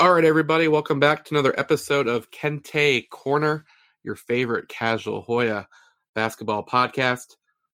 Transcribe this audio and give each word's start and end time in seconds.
All 0.00 0.14
right, 0.14 0.24
everybody, 0.24 0.66
welcome 0.66 0.98
back 0.98 1.26
to 1.26 1.34
another 1.34 1.52
episode 1.60 2.08
of 2.08 2.30
Kente 2.30 3.06
Corner, 3.10 3.66
your 4.02 4.16
favorite 4.16 4.66
casual 4.66 5.20
Hoya 5.20 5.68
basketball 6.14 6.64
podcast. 6.64 7.36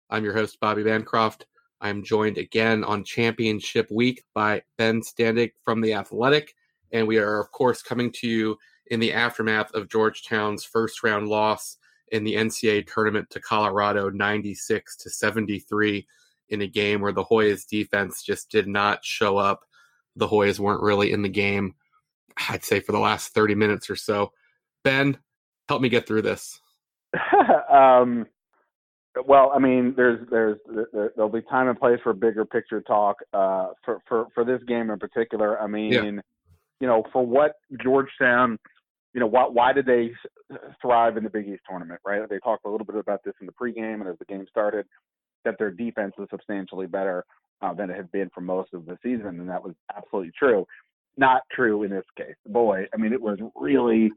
I'm 0.08 0.22
your 0.22 0.32
host, 0.32 0.60
Bobby 0.60 0.84
Bancroft. 0.84 1.46
I'm 1.80 2.04
joined 2.04 2.38
again 2.38 2.84
on 2.84 3.02
championship 3.02 3.90
week 3.90 4.22
by 4.34 4.62
Ben 4.78 5.00
Standig 5.00 5.50
from 5.64 5.80
The 5.80 5.94
Athletic. 5.94 6.54
And 6.92 7.08
we 7.08 7.18
are, 7.18 7.40
of 7.40 7.50
course, 7.50 7.82
coming 7.82 8.12
to 8.12 8.28
you 8.28 8.56
in 8.86 9.00
the 9.00 9.12
aftermath 9.12 9.74
of 9.74 9.88
Georgetown's 9.88 10.62
first 10.62 11.02
round 11.02 11.26
loss 11.26 11.76
in 12.12 12.22
the 12.22 12.36
NCAA 12.36 12.86
tournament 12.86 13.30
to 13.30 13.40
Colorado 13.40 14.10
96 14.10 14.96
to 14.98 15.10
73 15.10 16.06
in 16.50 16.62
a 16.62 16.68
game 16.68 17.00
where 17.00 17.10
the 17.10 17.24
Hoyas 17.24 17.66
defense 17.66 18.22
just 18.22 18.48
did 18.48 18.68
not 18.68 19.04
show 19.04 19.38
up. 19.38 19.64
The 20.14 20.28
Hoyas 20.28 20.60
weren't 20.60 20.82
really 20.82 21.10
in 21.10 21.22
the 21.22 21.28
game 21.28 21.74
I'd 22.48 22.64
say 22.64 22.80
for 22.80 22.92
the 22.92 22.98
last 22.98 23.34
30 23.34 23.54
minutes 23.54 23.90
or 23.90 23.96
so. 23.96 24.32
Ben, 24.84 25.18
help 25.68 25.82
me 25.82 25.88
get 25.88 26.06
through 26.06 26.22
this. 26.22 26.60
um, 27.72 28.26
well, 29.26 29.52
I 29.54 29.58
mean, 29.58 29.92
there's 29.96 30.26
there's 30.30 30.58
there, 30.92 31.12
will 31.16 31.28
be 31.28 31.42
time 31.42 31.68
and 31.68 31.78
place 31.78 31.98
for 32.02 32.12
bigger 32.14 32.44
picture 32.44 32.80
talk 32.80 33.18
uh, 33.32 33.68
for 33.84 34.00
for 34.08 34.26
for 34.34 34.44
this 34.44 34.62
game 34.66 34.90
in 34.90 34.98
particular. 34.98 35.60
I 35.60 35.66
mean, 35.66 35.92
yeah. 35.92 36.02
you 36.80 36.86
know, 36.86 37.04
for 37.12 37.24
what 37.24 37.56
Georgetown, 37.82 38.58
you 39.12 39.20
know, 39.20 39.26
why 39.26 39.44
why 39.44 39.72
did 39.72 39.84
they 39.84 40.12
thrive 40.80 41.16
in 41.18 41.24
the 41.24 41.30
Big 41.30 41.46
East 41.46 41.62
tournament? 41.68 42.00
Right? 42.06 42.26
They 42.28 42.38
talked 42.38 42.64
a 42.64 42.70
little 42.70 42.86
bit 42.86 42.96
about 42.96 43.22
this 43.22 43.34
in 43.40 43.46
the 43.46 43.52
pregame 43.52 44.00
and 44.00 44.08
as 44.08 44.18
the 44.18 44.24
game 44.24 44.46
started, 44.48 44.86
that 45.44 45.56
their 45.58 45.70
defense 45.70 46.14
was 46.16 46.28
substantially 46.30 46.86
better 46.86 47.26
uh, 47.60 47.74
than 47.74 47.90
it 47.90 47.96
had 47.96 48.10
been 48.12 48.30
for 48.34 48.40
most 48.40 48.72
of 48.72 48.86
the 48.86 48.96
season, 49.02 49.40
and 49.40 49.48
that 49.50 49.62
was 49.62 49.74
absolutely 49.94 50.32
true 50.38 50.66
not 51.16 51.42
true 51.50 51.82
in 51.82 51.90
this 51.90 52.04
case. 52.16 52.34
Boy, 52.46 52.86
I 52.92 52.96
mean, 52.96 53.12
it 53.12 53.20
was 53.20 53.38
really 53.54 54.10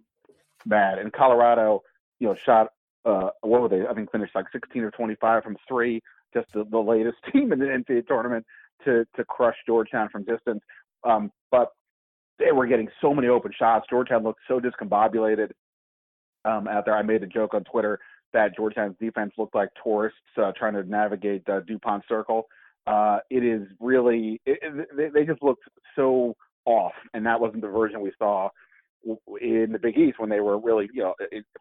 bad. 0.66 0.98
And 0.98 1.12
Colorado, 1.12 1.82
you 2.20 2.28
know, 2.28 2.36
shot 2.46 2.70
uh, 3.06 3.30
what 3.42 3.62
were 3.62 3.70
they? 3.70 3.86
I 3.88 3.94
think 3.94 4.12
finished 4.12 4.36
like 4.36 4.46
16 4.52 4.82
or 4.82 4.92
25 4.92 5.44
from 5.44 5.58
three, 5.68 6.02
just 6.34 6.48
the, 6.54 6.66
the 6.72 6.80
latest 6.80 7.18
team 7.32 7.54
in 7.54 7.60
the 7.60 7.66
NCAA 7.66 8.08
tournament 8.08 8.46
to 8.84 9.06
to 9.16 9.24
crush 9.26 9.56
Georgetown 9.66 10.10
from 10.10 10.24
distance. 10.24 10.62
Um, 11.04 11.32
but 11.52 11.70
they 12.40 12.52
were 12.52 12.68
getting 12.68 12.90
so 13.02 13.14
many 13.14 13.28
open 13.28 13.52
shots. 13.58 13.86
Georgetown 13.90 14.24
looked 14.24 14.42
so 14.48 14.60
discombobulated 14.60 15.52
um, 16.44 16.68
out 16.68 16.86
there. 16.86 16.98
I 16.98 17.02
made 17.02 17.24
a 17.24 17.28
joke 17.28 17.54
on 17.54 17.64
Twitter 17.64 18.00
that 18.34 18.56
Georgetown's 18.56 18.96
defense 19.00 19.32
looked 19.38 19.56
like 19.56 19.70
tourists 19.82 20.20
uh, 20.38 20.52
trying 20.58 20.74
to 20.74 20.84
navigate 20.84 21.48
uh, 21.48 21.62
Dupont 21.62 22.04
Circle. 22.10 22.44
Uh, 22.86 23.20
it 23.30 23.44
is 23.44 23.68
really, 23.80 24.42
it, 24.46 24.60
it, 24.62 24.88
they, 24.96 25.08
they 25.10 25.26
just 25.26 25.42
looked 25.42 25.64
so 25.96 26.36
off, 26.66 26.94
and 27.14 27.26
that 27.26 27.40
wasn't 27.40 27.62
the 27.62 27.70
version 27.70 28.02
we 28.02 28.12
saw 28.18 28.50
in 29.40 29.70
the 29.72 29.80
Big 29.80 29.98
East 29.98 30.20
when 30.20 30.30
they 30.30 30.40
were 30.40 30.60
really 30.60 30.90
you 30.94 31.04
know 31.04 31.14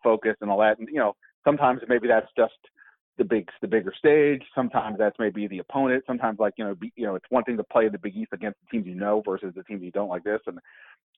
focused 0.02 0.38
and 0.40 0.50
all 0.50 0.58
that. 0.60 0.78
And 0.78 0.88
you 0.88 0.98
know 0.98 1.14
sometimes 1.44 1.80
maybe 1.88 2.08
that's 2.08 2.28
just 2.36 2.54
the 3.16 3.24
big 3.24 3.48
the 3.60 3.68
bigger 3.68 3.92
stage. 3.96 4.42
Sometimes 4.54 4.98
that's 4.98 5.18
maybe 5.18 5.46
the 5.46 5.58
opponent. 5.58 6.04
Sometimes 6.06 6.38
like 6.38 6.54
you 6.56 6.64
know 6.64 6.74
be, 6.74 6.92
you 6.96 7.06
know 7.06 7.14
it's 7.14 7.26
one 7.30 7.44
thing 7.44 7.56
to 7.56 7.64
play 7.64 7.88
the 7.88 7.98
Big 7.98 8.16
East 8.16 8.32
against 8.32 8.58
the 8.60 8.70
teams 8.70 8.86
you 8.86 8.94
know 8.94 9.22
versus 9.24 9.52
the 9.54 9.62
teams 9.64 9.82
you 9.82 9.90
don't 9.92 10.08
like 10.08 10.24
this. 10.24 10.40
And 10.46 10.58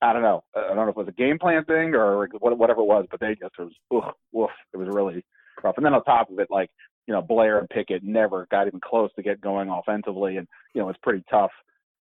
I 0.03 0.12
don't 0.12 0.23
know. 0.23 0.45
I 0.55 0.75
don't 0.75 0.77
know 0.77 0.89
if 0.89 0.91
it 0.91 0.97
was 0.97 1.09
a 1.09 1.12
game 1.12 1.39
plan 1.39 1.65
thing 1.65 1.95
or 1.95 2.28
whatever 2.41 2.81
it 2.81 2.87
was, 2.87 3.06
but 3.11 3.21
they 3.21 3.34
just 3.41 3.55
it 3.59 3.62
was 3.62 3.73
oof, 3.95 4.41
oof, 4.41 4.50
it 4.75 4.77
was 4.77 4.89
really 4.89 5.25
rough. 5.62 5.77
And 5.77 5.87
then 5.87 5.95
on 5.95 6.05
top 6.05 6.31
of 6.31 6.39
it, 6.39 6.48
like 6.50 6.71
you 7.06 7.15
know 7.15 7.23
Blair 7.23 7.59
and 7.59 7.69
Pickett 7.69 8.03
never 8.03 8.47
got 8.50 8.67
even 8.67 8.81
close 8.81 9.11
to 9.17 9.23
get 9.23 9.41
going 9.41 9.71
offensively, 9.71 10.37
and 10.37 10.47
you 10.75 10.83
know 10.83 10.89
it's 10.89 10.98
pretty 11.03 11.25
tough 11.31 11.53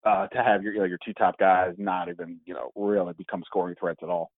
uh, 0.06 0.28
to 0.28 0.44
have 0.44 0.64
your 0.64 0.74
you 0.74 0.80
know, 0.80 0.86
your 0.86 1.00
two 1.04 1.14
top 1.14 1.38
guys 1.38 1.74
not 1.78 2.10
even 2.10 2.40
you 2.46 2.54
know 2.54 2.72
really 2.76 3.14
become 3.14 3.44
scoring 3.46 3.76
threats 3.80 4.00
at 4.04 4.10
all. 4.10 4.32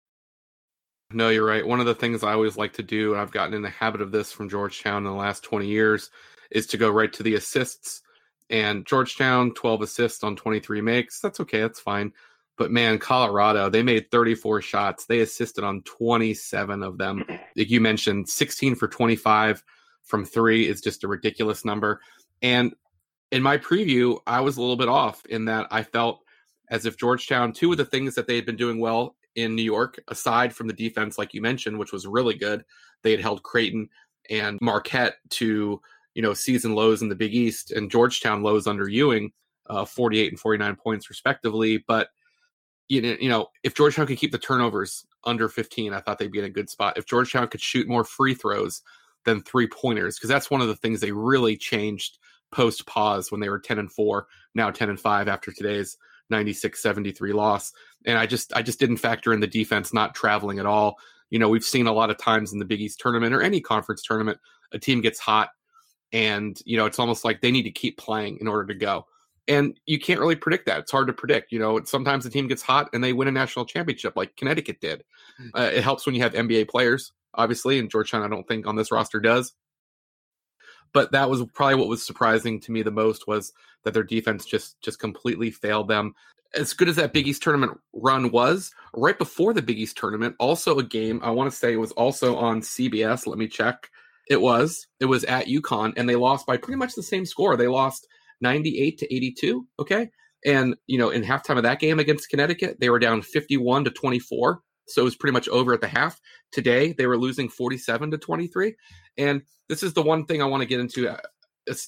No, 1.12 1.30
you're 1.30 1.46
right. 1.46 1.66
One 1.66 1.80
of 1.80 1.86
the 1.86 1.96
things 1.96 2.24
I 2.24 2.34
always 2.34 2.58
like 2.58 2.74
to 2.74 2.84
do, 2.84 3.14
and 3.14 3.22
I've 3.22 3.32
gotten 3.32 3.54
in 3.54 3.62
the 3.62 3.70
habit 3.70 4.02
of 4.02 4.12
this 4.12 4.32
from 4.32 4.50
Georgetown 4.50 4.98
in 4.98 5.12
the 5.12 5.18
last 5.18 5.42
20 5.44 5.66
years, 5.66 6.10
is 6.52 6.68
to 6.68 6.78
go 6.78 6.90
right 6.90 7.12
to 7.14 7.24
the 7.24 7.36
assists. 7.36 8.02
And 8.50 8.86
Georgetown, 8.86 9.54
12 9.54 9.84
assists 9.84 10.24
on 10.24 10.36
23 10.36 10.82
makes. 10.82 11.22
That's 11.22 11.40
okay. 11.40 11.62
That's 11.62 11.80
fine. 11.80 12.12
But 12.58 12.72
man, 12.72 12.98
Colorado, 12.98 13.70
they 13.70 13.84
made 13.84 14.12
34 14.12 14.62
shots. 14.62 15.06
They 15.06 15.20
assisted 15.20 15.64
on 15.64 15.82
27 15.84 16.84
of 16.84 16.98
them. 16.98 17.24
Like 17.56 17.70
you 17.70 17.80
mentioned, 17.80 18.28
16 18.28 18.76
for 18.76 18.88
25 18.88 19.64
from 20.04 20.26
three 20.26 20.68
is 20.68 20.82
just 20.82 21.04
a 21.04 21.08
ridiculous 21.08 21.64
number. 21.64 22.02
And 22.42 22.74
in 23.32 23.44
my 23.44 23.58
preview, 23.58 24.20
I 24.26 24.42
was 24.42 24.58
a 24.58 24.62
little 24.62 24.78
bit 24.78 24.90
off 24.90 25.26
in 25.26 25.46
that 25.46 25.68
I 25.72 25.84
felt 25.84 26.22
as 26.70 26.86
if 26.86 26.98
Georgetown, 26.98 27.54
two 27.54 27.72
of 27.72 27.78
the 27.78 27.86
things 27.86 28.16
that 28.16 28.28
they 28.28 28.36
had 28.36 28.46
been 28.46 28.56
doing 28.56 28.80
well 28.80 29.16
in 29.36 29.56
New 29.56 29.64
York, 29.64 30.00
aside 30.08 30.54
from 30.54 30.68
the 30.68 30.74
defense, 30.74 31.18
like 31.18 31.34
you 31.34 31.42
mentioned, 31.42 31.78
which 31.78 31.92
was 31.92 32.08
really 32.08 32.36
good, 32.36 32.64
they 33.04 33.12
had 33.12 33.22
held 33.22 33.44
Creighton 33.44 33.90
and 34.30 34.60
Marquette 34.62 35.16
to 35.30 35.82
you 36.16 36.22
know 36.22 36.34
season 36.34 36.74
lows 36.74 37.02
in 37.02 37.10
the 37.10 37.16
Big 37.16 37.34
East 37.34 37.72
and 37.72 37.92
Georgetown 37.92 38.42
lows 38.44 38.68
under 38.68 38.90
Ewing, 38.90 39.32
uh, 39.70 39.86
48 39.86 40.32
and 40.32 40.40
49 40.40 40.76
points 40.76 41.10
respectively. 41.10 41.84
But 41.88 42.10
you 42.90 43.02
know, 43.02 43.16
you 43.20 43.30
know, 43.30 43.48
if 43.64 43.76
Georgetown 43.76 44.08
could 44.08 44.18
keep 44.18 44.32
the 44.32 44.38
turnovers 44.38 45.06
under 45.26 45.50
15, 45.50 45.94
I 45.94 46.00
thought 46.00 46.18
they'd 46.18 46.32
be 46.32 46.40
in 46.40 46.46
a 46.46 46.50
good 46.50 46.70
spot. 46.70 46.98
If 46.98 47.06
Georgetown 47.06 47.48
could 47.50 47.62
shoot 47.62 47.88
more 47.88 48.04
free 48.04 48.34
throws 48.34 48.82
than 49.26 49.44
three 49.44 49.68
pointers, 49.68 50.16
because 50.18 50.30
that's 50.30 50.50
one 50.50 50.62
of 50.62 50.68
the 50.68 50.76
things 50.76 51.00
they 51.00 51.12
really 51.12 51.58
changed 51.58 52.18
post 52.52 52.86
pause 52.86 53.32
when 53.32 53.42
they 53.42 53.50
were 53.50 53.60
10 53.60 53.80
and 53.80 53.92
4, 53.92 54.28
now 54.56 54.72
10 54.72 54.90
and 54.90 55.00
5 55.00 55.28
after 55.28 55.52
today's 55.52 55.98
96-73 56.32 57.34
loss. 57.34 57.74
And 58.06 58.18
I 58.18 58.26
just 58.26 58.56
I 58.56 58.62
just 58.62 58.80
didn't 58.80 58.98
factor 58.98 59.34
in 59.34 59.40
the 59.40 59.48
defense 59.48 59.94
not 59.94 60.16
traveling 60.16 60.60
at 60.60 60.66
all. 60.66 60.98
You 61.30 61.40
know, 61.40 61.50
we've 61.50 61.64
seen 61.64 61.88
a 61.88 61.94
lot 61.94 62.10
of 62.10 62.18
times 62.18 62.54
in 62.54 62.60
the 62.60 62.66
Big 62.66 62.82
East 62.82 63.00
tournament 63.00 63.34
or 63.34 63.42
any 63.42 63.60
conference 63.60 64.02
tournament, 64.02 64.40
a 64.72 64.80
team 64.80 65.02
gets 65.02 65.20
hot 65.20 65.50
and, 66.14 66.60
you 66.66 66.78
know, 66.78 66.86
it's 66.86 67.00
almost 67.00 67.26
like 67.26 67.42
they 67.42 67.52
need 67.52 67.64
to 67.64 67.72
keep 67.72 67.98
playing 67.98 68.38
in 68.40 68.48
order 68.48 68.66
to 68.68 68.74
go. 68.74 69.06
And 69.50 69.80
you 69.86 70.00
can't 70.00 70.20
really 70.20 70.36
predict 70.36 70.66
that. 70.66 70.80
It's 70.80 70.92
hard 70.92 71.08
to 71.08 71.14
predict. 71.14 71.52
You 71.52 71.60
know, 71.60 71.82
sometimes 71.84 72.24
the 72.24 72.30
team 72.30 72.48
gets 72.48 72.62
hot 72.62 72.90
and 72.94 73.04
they 73.04 73.14
win 73.14 73.30
a 73.30 73.32
national 73.32 73.66
championship 73.66 74.16
like 74.16 74.36
Connecticut 74.36 74.82
did. 74.82 75.04
Hmm. 75.38 75.48
Uh, 75.54 75.70
it 75.74 75.84
helps 75.84 76.06
when 76.06 76.16
you 76.16 76.22
have 76.22 76.34
NBA 76.34 76.70
players, 76.70 77.14
obviously, 77.34 77.80
and 77.80 77.90
Georgetown, 77.90 78.24
I 78.24 78.28
don't 78.28 78.48
think 78.48 78.68
on 78.68 78.76
this 78.76 78.92
roster 78.92 79.20
does. 79.20 79.54
But 80.94 81.12
that 81.12 81.30
was 81.30 81.44
probably 81.54 81.76
what 81.76 81.88
was 81.88 82.06
surprising 82.06 82.60
to 82.62 82.72
me 82.72 82.82
the 82.82 82.92
most 82.92 83.28
was 83.28 83.54
that 83.84 83.94
their 83.94 84.04
defense 84.04 84.46
just 84.46 84.80
just 84.82 85.00
completely 85.00 85.52
failed 85.52 85.88
them. 85.88 86.14
As 86.54 86.74
good 86.74 86.90
as 86.90 86.96
that 86.96 87.14
Big 87.14 87.28
East 87.28 87.44
tournament 87.44 87.80
run 87.94 88.32
was, 88.32 88.74
right 88.94 89.18
before 89.18 89.54
the 89.54 89.62
Big 89.62 89.80
East 89.80 89.98
tournament, 89.98 90.36
also 90.40 90.80
a 90.80 90.84
game 90.84 91.20
I 91.24 91.30
want 91.32 91.52
to 91.52 91.58
say 91.58 91.76
was 91.76 91.92
also 91.94 92.36
on 92.38 92.62
CBS. 92.62 93.28
Let 93.28 93.38
me 93.38 93.48
check. 93.48 93.90
It 94.30 94.42
was. 94.42 94.88
It 95.00 95.06
was 95.06 95.24
at 95.26 95.48
UConn, 95.48 95.94
and 95.98 96.08
they 96.08 96.16
lost 96.16 96.46
by 96.46 96.58
pretty 96.58 96.78
much 96.78 96.96
the 96.96 97.04
same 97.04 97.26
score. 97.26 97.56
They 97.56 97.68
lost 97.68 98.08
98 98.42 98.98
to 99.00 99.16
82. 99.16 99.68
Okay. 99.80 100.10
And, 100.46 100.76
you 100.86 100.98
know, 100.98 101.10
in 101.10 101.24
halftime 101.24 101.58
of 101.58 101.64
that 101.64 101.80
game 101.80 102.00
against 102.00 102.30
Connecticut, 102.30 102.80
they 102.80 102.90
were 102.90 103.00
down 103.00 103.22
51 103.22 103.86
to 103.86 103.92
24. 103.92 104.62
So 104.88 105.02
it 105.02 105.06
was 105.06 105.16
pretty 105.16 105.34
much 105.34 105.48
over 105.50 105.74
at 105.74 105.82
the 105.82 105.88
half. 105.88 106.20
Today, 106.52 106.94
they 106.94 107.08
were 107.08 107.18
losing 107.18 107.50
47 107.50 108.12
to 108.12 108.18
23. 108.18 108.76
And 109.18 109.42
this 109.70 109.84
is 109.84 109.94
the 109.94 110.02
one 110.02 110.26
thing 110.26 110.42
I 110.42 110.46
want 110.46 110.62
to 110.62 110.68
get 110.68 110.80
into, 110.80 111.10
uh, 111.10 111.18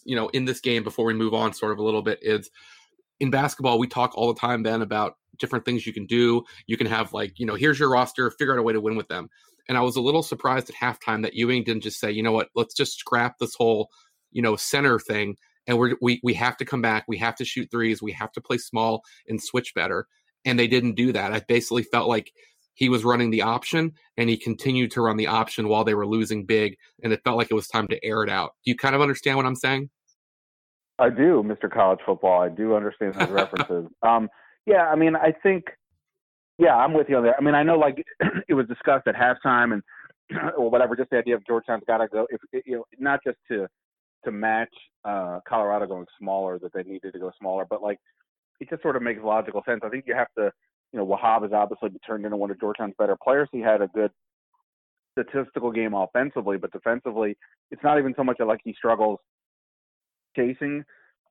you 0.04 0.16
know, 0.16 0.28
in 0.30 0.46
this 0.46 0.60
game 0.60 0.84
before 0.84 1.06
we 1.06 1.14
move 1.14 1.34
on, 1.34 1.54
sort 1.54 1.72
of 1.72 1.80
a 1.80 1.84
little 1.84 2.02
bit 2.02 2.20
is 2.22 2.50
in 3.20 3.30
basketball, 3.30 3.80
we 3.80 3.88
talk 3.88 4.12
all 4.16 4.34
the 4.34 4.40
time, 4.40 4.64
Ben, 4.64 4.82
about 4.82 5.16
different 5.38 5.66
things 5.66 5.86
you 5.88 5.94
can 5.94 6.06
do. 6.06 6.44
You 6.68 6.78
can 6.78 6.88
have 6.88 7.14
like, 7.14 7.40
you 7.40 7.46
know, 7.46 7.56
here's 7.56 7.80
your 7.80 7.90
roster, 7.90 8.30
figure 8.32 8.54
out 8.54 8.60
a 8.60 8.64
way 8.64 8.74
to 8.74 8.82
win 8.82 8.96
with 8.96 9.08
them. 9.08 9.30
And 9.68 9.78
I 9.78 9.82
was 9.82 9.96
a 9.96 10.02
little 10.02 10.24
surprised 10.24 10.70
at 10.70 10.76
halftime 10.76 11.22
that 11.24 11.36
Ewing 11.36 11.64
didn't 11.64 11.84
just 11.84 12.00
say, 12.00 12.12
you 12.12 12.24
know 12.24 12.32
what, 12.32 12.50
let's 12.56 12.74
just 12.74 12.98
scrap 12.98 13.38
this 13.38 13.56
whole, 13.56 13.90
you 14.32 14.42
know, 14.42 14.56
center 14.56 15.00
thing. 15.00 15.38
And 15.68 15.78
we're, 15.78 15.96
we 16.02 16.20
we 16.24 16.34
have 16.34 16.58
to 16.58 16.66
come 16.66 16.82
back. 16.82 17.06
We 17.08 17.18
have 17.18 17.36
to 17.36 17.46
shoot 17.46 17.70
threes. 17.70 18.02
We 18.02 18.12
have 18.14 18.32
to 18.32 18.42
play 18.42 18.58
small 18.58 19.04
and 19.28 19.42
switch 19.42 19.74
better. 19.76 20.08
And 20.46 20.58
they 20.58 20.68
didn't 20.68 20.96
do 20.96 21.12
that. 21.14 21.34
I 21.34 21.42
basically 21.48 21.84
felt 21.84 22.08
like 22.08 22.32
he 22.80 22.88
was 22.88 23.04
running 23.04 23.30
the 23.30 23.42
option 23.42 23.92
and 24.16 24.30
he 24.30 24.38
continued 24.38 24.90
to 24.90 25.02
run 25.02 25.18
the 25.18 25.28
option 25.28 25.68
while 25.68 25.84
they 25.84 25.94
were 25.94 26.08
losing 26.08 26.46
big 26.46 26.78
and 27.04 27.12
it 27.12 27.20
felt 27.26 27.36
like 27.36 27.52
it 27.52 27.54
was 27.54 27.68
time 27.68 27.86
to 27.90 28.04
air 28.06 28.24
it 28.24 28.30
out. 28.30 28.52
Do 28.64 28.72
you 28.72 28.78
kind 28.78 28.96
of 28.96 29.02
understand 29.02 29.36
what 29.36 29.46
I'm 29.46 29.56
saying? 29.56 29.90
I 30.98 31.10
do, 31.10 31.44
Mr. 31.46 31.70
College 31.70 32.00
Football. 32.06 32.42
I 32.42 32.48
do 32.48 32.76
understand 32.76 33.16
those 33.16 33.30
references. 33.30 33.86
Um, 34.02 34.30
yeah, 34.66 34.88
I 34.88 34.96
mean, 34.96 35.16
I 35.16 35.34
think, 35.44 35.66
yeah, 36.58 36.76
I'm 36.76 36.94
with 36.94 37.10
you 37.10 37.18
on 37.18 37.24
that. 37.24 37.36
I 37.38 37.42
mean, 37.44 37.56
I 37.56 37.64
know 37.64 37.78
like 37.78 38.02
it 38.48 38.54
was 38.54 38.66
discussed 38.68 39.08
at 39.08 39.16
halftime 39.16 39.74
and 39.74 39.84
or 40.58 40.70
whatever, 40.70 40.96
just 40.96 41.10
the 41.10 41.18
idea 41.18 41.36
of 41.36 41.46
Georgetown's 41.46 41.84
got 41.86 41.98
to 41.98 42.08
go, 42.08 42.28
if 42.30 42.64
you 42.66 42.78
know, 42.78 42.86
not 42.98 43.20
just 43.26 43.38
to 43.52 43.68
to 44.26 44.32
match 44.32 44.74
uh, 45.06 45.40
Colorado 45.48 45.88
going 45.88 46.06
smaller 46.20 46.60
that 46.60 46.74
they 46.74 46.84
needed 46.84 47.14
to 47.14 47.20
go 47.20 47.32
smaller, 47.40 47.66
but 47.70 47.82
like 47.82 47.98
it 48.60 48.70
just 48.70 48.82
sort 48.82 48.96
of 48.96 49.02
makes 49.02 49.22
logical 49.24 49.64
sense. 49.66 49.82
I 49.84 49.90
think 49.90 50.06
you 50.08 50.16
have 50.16 50.28
to 50.38 50.52
you 50.92 51.00
know, 51.00 51.06
Wahab 51.06 51.44
has 51.44 51.52
obviously 51.54 51.90
turned 52.06 52.26
into 52.26 52.38
one 52.38 52.52
of 52.52 52.60
Georgetown's 52.60 52.96
better 52.98 53.18
players. 53.22 53.48
He 53.52 53.60
had 53.60 53.82
a 53.82 53.88
good 53.88 54.12
statistical 55.18 55.72
game 55.72 55.94
offensively, 55.94 56.58
but 56.58 56.72
defensively, 56.72 57.38
it's 57.72 57.84
not 57.84 58.00
even 58.00 58.14
so 58.16 58.24
much 58.24 58.38
like 58.40 58.60
he 58.64 58.74
struggles 58.74 59.20
chasing 60.36 60.84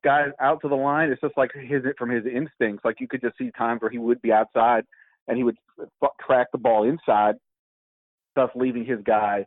guys 0.04 0.30
out 0.40 0.60
to 0.62 0.68
the 0.68 0.74
line. 0.74 1.10
It's 1.10 1.20
just 1.20 1.36
like 1.36 1.50
his 1.54 1.82
from 1.98 2.10
his 2.10 2.24
instincts. 2.24 2.84
Like 2.84 3.00
you 3.00 3.08
could 3.08 3.20
just 3.20 3.36
see 3.38 3.50
times 3.56 3.80
where 3.80 3.90
he 3.90 3.98
would 3.98 4.22
be 4.22 4.32
outside 4.32 4.84
and 5.26 5.36
he 5.36 5.44
would 5.44 5.56
track 6.24 6.48
the 6.52 6.58
ball 6.58 6.84
inside, 6.84 7.34
thus 8.34 8.50
leaving 8.54 8.84
his 8.84 8.98
guy 9.04 9.44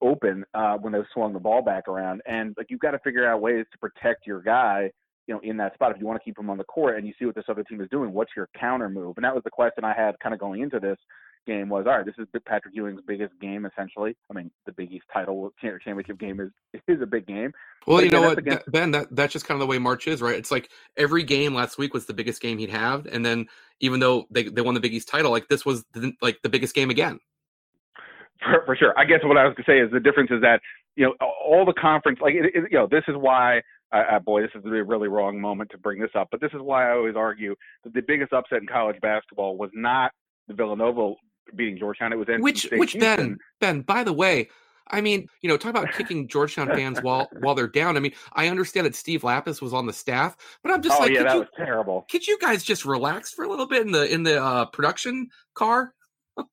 open 0.00 0.44
uh, 0.54 0.76
when 0.76 0.92
they 0.92 1.00
swung 1.12 1.32
the 1.32 1.40
ball 1.40 1.62
back 1.62 1.88
around. 1.88 2.22
And 2.26 2.54
like 2.56 2.66
you've 2.70 2.80
got 2.80 2.92
to 2.92 2.98
figure 3.00 3.28
out 3.28 3.40
ways 3.40 3.66
to 3.72 3.78
protect 3.78 4.26
your 4.26 4.40
guy, 4.40 4.90
you 5.28 5.34
know, 5.34 5.40
in 5.44 5.58
that 5.58 5.74
spot 5.74 5.92
if 5.92 6.00
you 6.00 6.06
want 6.06 6.18
to 6.18 6.24
keep 6.24 6.38
him 6.38 6.50
on 6.50 6.56
the 6.56 6.64
court 6.64 6.96
and 6.96 7.06
you 7.06 7.12
see 7.18 7.26
what 7.26 7.34
this 7.34 7.44
other 7.48 7.62
team 7.62 7.80
is 7.80 7.88
doing. 7.90 8.12
What's 8.12 8.32
your 8.34 8.48
counter 8.58 8.88
move? 8.88 9.16
And 9.18 9.24
that 9.24 9.34
was 9.34 9.44
the 9.44 9.50
question 9.50 9.84
I 9.84 9.94
had 9.94 10.18
kind 10.20 10.34
of 10.34 10.40
going 10.40 10.62
into 10.62 10.80
this 10.80 10.96
game 11.46 11.68
was 11.68 11.84
all 11.86 11.98
right. 11.98 12.06
This 12.06 12.14
is 12.18 12.26
Patrick 12.46 12.74
Ewing's 12.74 13.00
biggest 13.06 13.38
game 13.40 13.66
essentially. 13.66 14.16
I 14.30 14.34
mean, 14.34 14.50
the 14.64 14.72
Big 14.72 14.90
East 14.90 15.04
title 15.12 15.52
championship 15.60 16.18
game 16.18 16.40
is 16.40 16.50
is 16.88 17.02
a 17.02 17.06
big 17.06 17.26
game. 17.26 17.52
Well, 17.86 17.98
but 17.98 18.04
you 18.04 18.10
know 18.10 18.22
what, 18.22 18.38
against... 18.38 18.70
Ben, 18.70 18.90
that 18.92 19.08
that's 19.10 19.32
just 19.32 19.46
kind 19.46 19.56
of 19.56 19.60
the 19.60 19.70
way 19.70 19.78
March 19.78 20.08
is, 20.08 20.22
right? 20.22 20.36
It's 20.36 20.50
like 20.50 20.70
every 20.96 21.22
game 21.22 21.54
last 21.54 21.76
week 21.76 21.92
was 21.92 22.06
the 22.06 22.14
biggest 22.14 22.40
game 22.40 22.58
he'd 22.58 22.70
have, 22.70 23.06
and 23.06 23.24
then 23.24 23.46
even 23.80 24.00
though 24.00 24.26
they 24.30 24.44
they 24.44 24.62
won 24.62 24.74
the 24.74 24.80
Big 24.80 24.94
East 24.94 25.08
title, 25.08 25.30
like 25.30 25.48
this 25.48 25.66
was 25.66 25.84
the, 25.92 26.12
like 26.22 26.38
the 26.42 26.48
biggest 26.48 26.74
game 26.74 26.90
again. 26.90 27.20
For, 28.40 28.62
for 28.66 28.76
sure. 28.76 28.94
I 28.96 29.04
guess 29.04 29.18
what 29.24 29.36
I 29.36 29.44
was 29.44 29.54
going 29.54 29.64
to 29.64 29.70
say 29.70 29.80
is 29.80 29.90
the 29.90 30.00
difference 30.00 30.30
is 30.30 30.40
that 30.42 30.60
you 30.96 31.04
know 31.04 31.14
all 31.44 31.64
the 31.64 31.72
conference 31.72 32.18
like 32.22 32.34
it, 32.34 32.46
it, 32.54 32.70
you 32.70 32.78
know 32.78 32.86
this 32.90 33.04
is 33.08 33.16
why 33.16 33.62
uh, 33.92 34.18
boy 34.18 34.42
this 34.42 34.50
is 34.54 34.64
a 34.64 34.68
really 34.68 35.08
wrong 35.08 35.40
moment 35.40 35.70
to 35.70 35.78
bring 35.78 36.00
this 36.00 36.10
up, 36.14 36.28
but 36.30 36.40
this 36.40 36.50
is 36.52 36.60
why 36.60 36.88
I 36.88 36.92
always 36.92 37.16
argue 37.16 37.54
that 37.84 37.94
the 37.94 38.02
biggest 38.02 38.32
upset 38.32 38.60
in 38.60 38.66
college 38.66 38.96
basketball 39.00 39.56
was 39.56 39.70
not 39.74 40.12
the 40.46 40.54
Villanova 40.54 41.14
beating 41.56 41.78
Georgetown. 41.78 42.12
It 42.12 42.16
was 42.16 42.28
NC 42.28 42.42
which 42.42 42.58
State 42.66 42.78
which 42.78 42.92
Houston. 42.92 43.16
Ben 43.16 43.38
Ben. 43.60 43.80
By 43.82 44.04
the 44.04 44.12
way, 44.12 44.48
I 44.88 45.00
mean 45.00 45.28
you 45.40 45.48
know 45.48 45.56
talk 45.56 45.70
about 45.70 45.92
kicking 45.96 46.28
Georgetown 46.28 46.68
fans 46.68 47.00
while 47.00 47.28
while 47.40 47.54
they're 47.54 47.66
down. 47.66 47.96
I 47.96 48.00
mean 48.00 48.12
I 48.32 48.48
understand 48.48 48.86
that 48.86 48.94
Steve 48.94 49.22
Lappas 49.22 49.62
was 49.62 49.72
on 49.72 49.86
the 49.86 49.92
staff, 49.92 50.36
but 50.62 50.72
I'm 50.72 50.82
just 50.82 50.98
oh, 50.98 51.02
like 51.02 51.12
yeah, 51.12 51.24
that 51.24 51.34
you, 51.34 51.40
was 51.40 51.48
terrible. 51.56 52.06
Could 52.10 52.26
you 52.26 52.38
guys 52.38 52.62
just 52.62 52.84
relax 52.84 53.32
for 53.32 53.44
a 53.44 53.48
little 53.48 53.66
bit 53.66 53.86
in 53.86 53.92
the 53.92 54.12
in 54.12 54.22
the 54.22 54.42
uh, 54.42 54.66
production 54.66 55.28
car? 55.54 55.94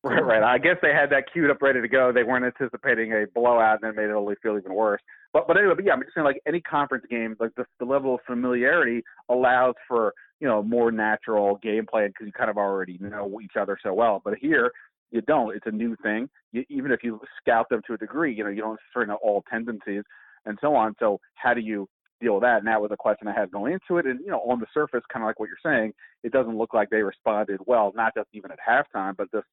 right, 0.04 0.24
right. 0.24 0.44
I 0.44 0.58
guess 0.58 0.78
they 0.82 0.94
had 0.94 1.10
that 1.12 1.32
queued 1.32 1.52
up 1.52 1.62
ready 1.62 1.82
to 1.82 1.88
go. 1.88 2.12
They 2.12 2.24
weren't 2.24 2.46
anticipating 2.46 3.14
a 3.14 3.26
blowout, 3.34 3.80
and 3.82 3.92
it 3.92 3.96
made 3.96 4.10
it 4.10 4.16
only 4.16 4.36
feel 4.42 4.58
even 4.58 4.74
worse. 4.74 5.02
But 5.36 5.48
but 5.48 5.58
anyway, 5.58 5.74
but 5.76 5.84
yeah, 5.84 5.92
I'm 5.92 6.02
just 6.02 6.16
saying 6.16 6.24
like 6.24 6.42
any 6.48 6.62
conference 6.62 7.04
game, 7.10 7.36
like 7.42 7.54
the, 7.58 7.66
the 7.80 7.86
level 7.86 8.16
of 8.16 8.22
familiarity 8.26 9.04
allows 9.28 9.76
for 9.86 10.14
you 10.40 10.48
know 10.48 10.64
more 10.64 10.94
natural 10.94 11.60
gameplay 11.60 12.08
because 12.08 12.26
you 12.26 12.32
kind 12.32 12.50
of 12.50 12.56
already 12.56 12.98
know 13.02 13.42
each 13.44 13.58
other 13.60 13.78
so 13.84 13.94
well. 13.94 14.22
But 14.24 14.36
here, 14.40 14.72
you 15.12 15.20
don't. 15.20 15.54
It's 15.54 15.66
a 15.68 15.72
new 15.72 15.98
thing. 16.02 16.30
You, 16.54 16.64
even 16.70 16.90
if 16.90 17.04
you 17.04 17.20
scout 17.42 17.68
them 17.70 17.82
to 17.86 17.96
a 17.96 17.98
degree, 17.98 18.34
you 18.34 18.46
know, 18.46 18.50
you 18.50 18.62
don't 18.62 18.80
of 18.96 19.18
all 19.22 19.44
tendencies 19.52 20.04
and 20.46 20.58
so 20.62 20.74
on. 20.74 20.96
So 21.00 21.20
how 21.34 21.54
do 21.54 21.60
you 21.60 21.90
deal 22.22 22.36
with 22.36 22.44
that? 22.44 22.60
And 22.60 22.68
that 22.68 22.82
was 22.82 22.92
a 22.94 22.98
question 22.98 23.28
I 23.28 23.38
had 23.38 23.52
going 23.52 23.74
into 23.74 23.98
it. 23.98 24.06
And, 24.06 24.22
you 24.22 24.32
know, 24.32 24.40
on 24.40 24.62
the 24.62 24.68
surface, 24.74 25.04
kind 25.12 25.24
of 25.24 25.28
like 25.28 25.40
what 25.40 25.50
you're 25.50 25.58
saying, 25.66 25.92
it 26.24 26.32
doesn't 26.32 26.58
look 26.58 26.74
like 26.74 26.90
they 26.90 27.02
responded 27.02 27.60
well, 27.66 27.92
not 27.94 28.14
just 28.16 28.30
even 28.32 28.52
at 28.52 28.60
halftime, 28.66 29.18
but 29.18 29.30
just 29.32 29.48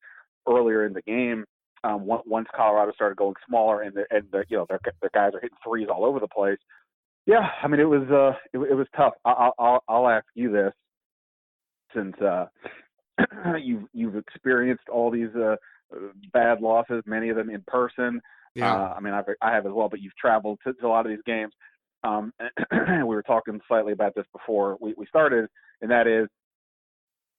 earlier 0.49 0.87
in 0.87 0.93
the 0.93 1.02
game. 1.02 1.44
Um, 1.84 2.06
once 2.06 2.46
Colorado 2.55 2.93
started 2.93 3.17
going 3.17 3.34
smaller 3.46 3.82
and 3.82 3.94
the, 3.94 4.05
and 4.11 4.25
the, 4.31 4.44
you 4.49 4.56
know, 4.56 4.67
their, 4.69 4.79
their 5.00 5.11
guys 5.12 5.32
are 5.34 5.40
hitting 5.40 5.58
threes 5.64 5.88
all 5.93 6.05
over 6.05 6.20
the 6.20 6.29
place. 6.29 6.58
Yeah, 7.26 7.49
I 7.62 7.67
mean, 7.67 7.81
it 7.81 7.84
was, 7.84 8.08
uh, 8.08 8.38
it, 8.52 8.58
it 8.70 8.75
was 8.75 8.87
tough. 8.96 9.14
I'll, 9.25 9.52
I'll, 9.58 9.84
I'll 9.88 10.08
ask 10.08 10.26
you 10.34 10.52
this 10.52 10.73
since, 11.94 12.14
uh, 12.20 12.46
you've 13.61 13.84
you've 13.93 14.17
experienced 14.17 14.88
all 14.88 15.11
these 15.11 15.34
uh, 15.34 15.56
bad 16.32 16.61
losses, 16.61 17.02
many 17.06 17.29
of 17.29 17.37
them 17.37 17.50
in 17.50 17.62
person. 17.67 18.20
Yeah. 18.55 18.75
Uh, 18.75 18.94
I 18.96 19.00
mean, 19.00 19.14
I've, 19.14 19.25
I 19.40 19.52
have 19.52 19.67
as 19.67 19.73
well, 19.73 19.88
but 19.88 20.00
you've 20.00 20.17
traveled 20.17 20.58
to, 20.64 20.73
to 20.73 20.87
a 20.87 20.88
lot 20.88 21.06
of 21.06 21.11
these 21.11 21.23
games. 21.26 21.52
Um, 22.05 22.32
we 22.73 23.14
were 23.14 23.23
talking 23.23 23.61
slightly 23.69 23.93
about 23.93 24.14
this 24.14 24.26
before 24.32 24.76
we, 24.81 24.94
we 24.96 25.06
started, 25.06 25.49
and 25.81 25.90
that 25.90 26.06
is, 26.06 26.29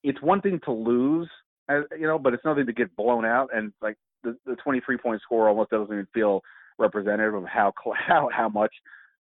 it's 0.02 0.20
one 0.22 0.40
thing 0.40 0.60
to 0.64 0.72
lose, 0.72 1.28
as, 1.68 1.82
you 1.98 2.06
know, 2.06 2.18
but 2.18 2.34
it's 2.34 2.44
nothing 2.44 2.66
to 2.66 2.72
get 2.72 2.94
blown 2.96 3.24
out. 3.24 3.50
And 3.54 3.72
like 3.80 3.96
the, 4.24 4.36
the 4.46 4.56
23 4.56 4.96
point 4.98 5.20
score 5.22 5.48
almost 5.48 5.70
doesn't 5.70 5.92
even 5.92 6.08
feel 6.12 6.42
representative 6.78 7.34
of 7.34 7.44
how 7.44 7.72
how 8.08 8.28
how 8.34 8.48
much 8.48 8.72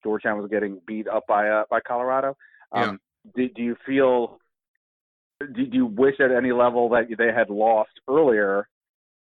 Georgetown 0.03 0.39
was 0.39 0.49
getting 0.49 0.81
beat 0.87 1.07
up 1.07 1.23
by 1.27 1.49
uh, 1.49 1.63
by 1.69 1.79
Colorado. 1.79 2.35
Um, 2.71 2.99
yeah. 3.25 3.31
do, 3.35 3.53
do 3.53 3.61
you 3.61 3.75
feel 3.85 4.39
do, 5.39 5.65
do 5.65 5.77
you 5.77 5.85
wish 5.85 6.19
at 6.19 6.31
any 6.31 6.51
level 6.51 6.89
that 6.89 7.05
they 7.17 7.31
had 7.35 7.49
lost 7.49 7.91
earlier? 8.07 8.67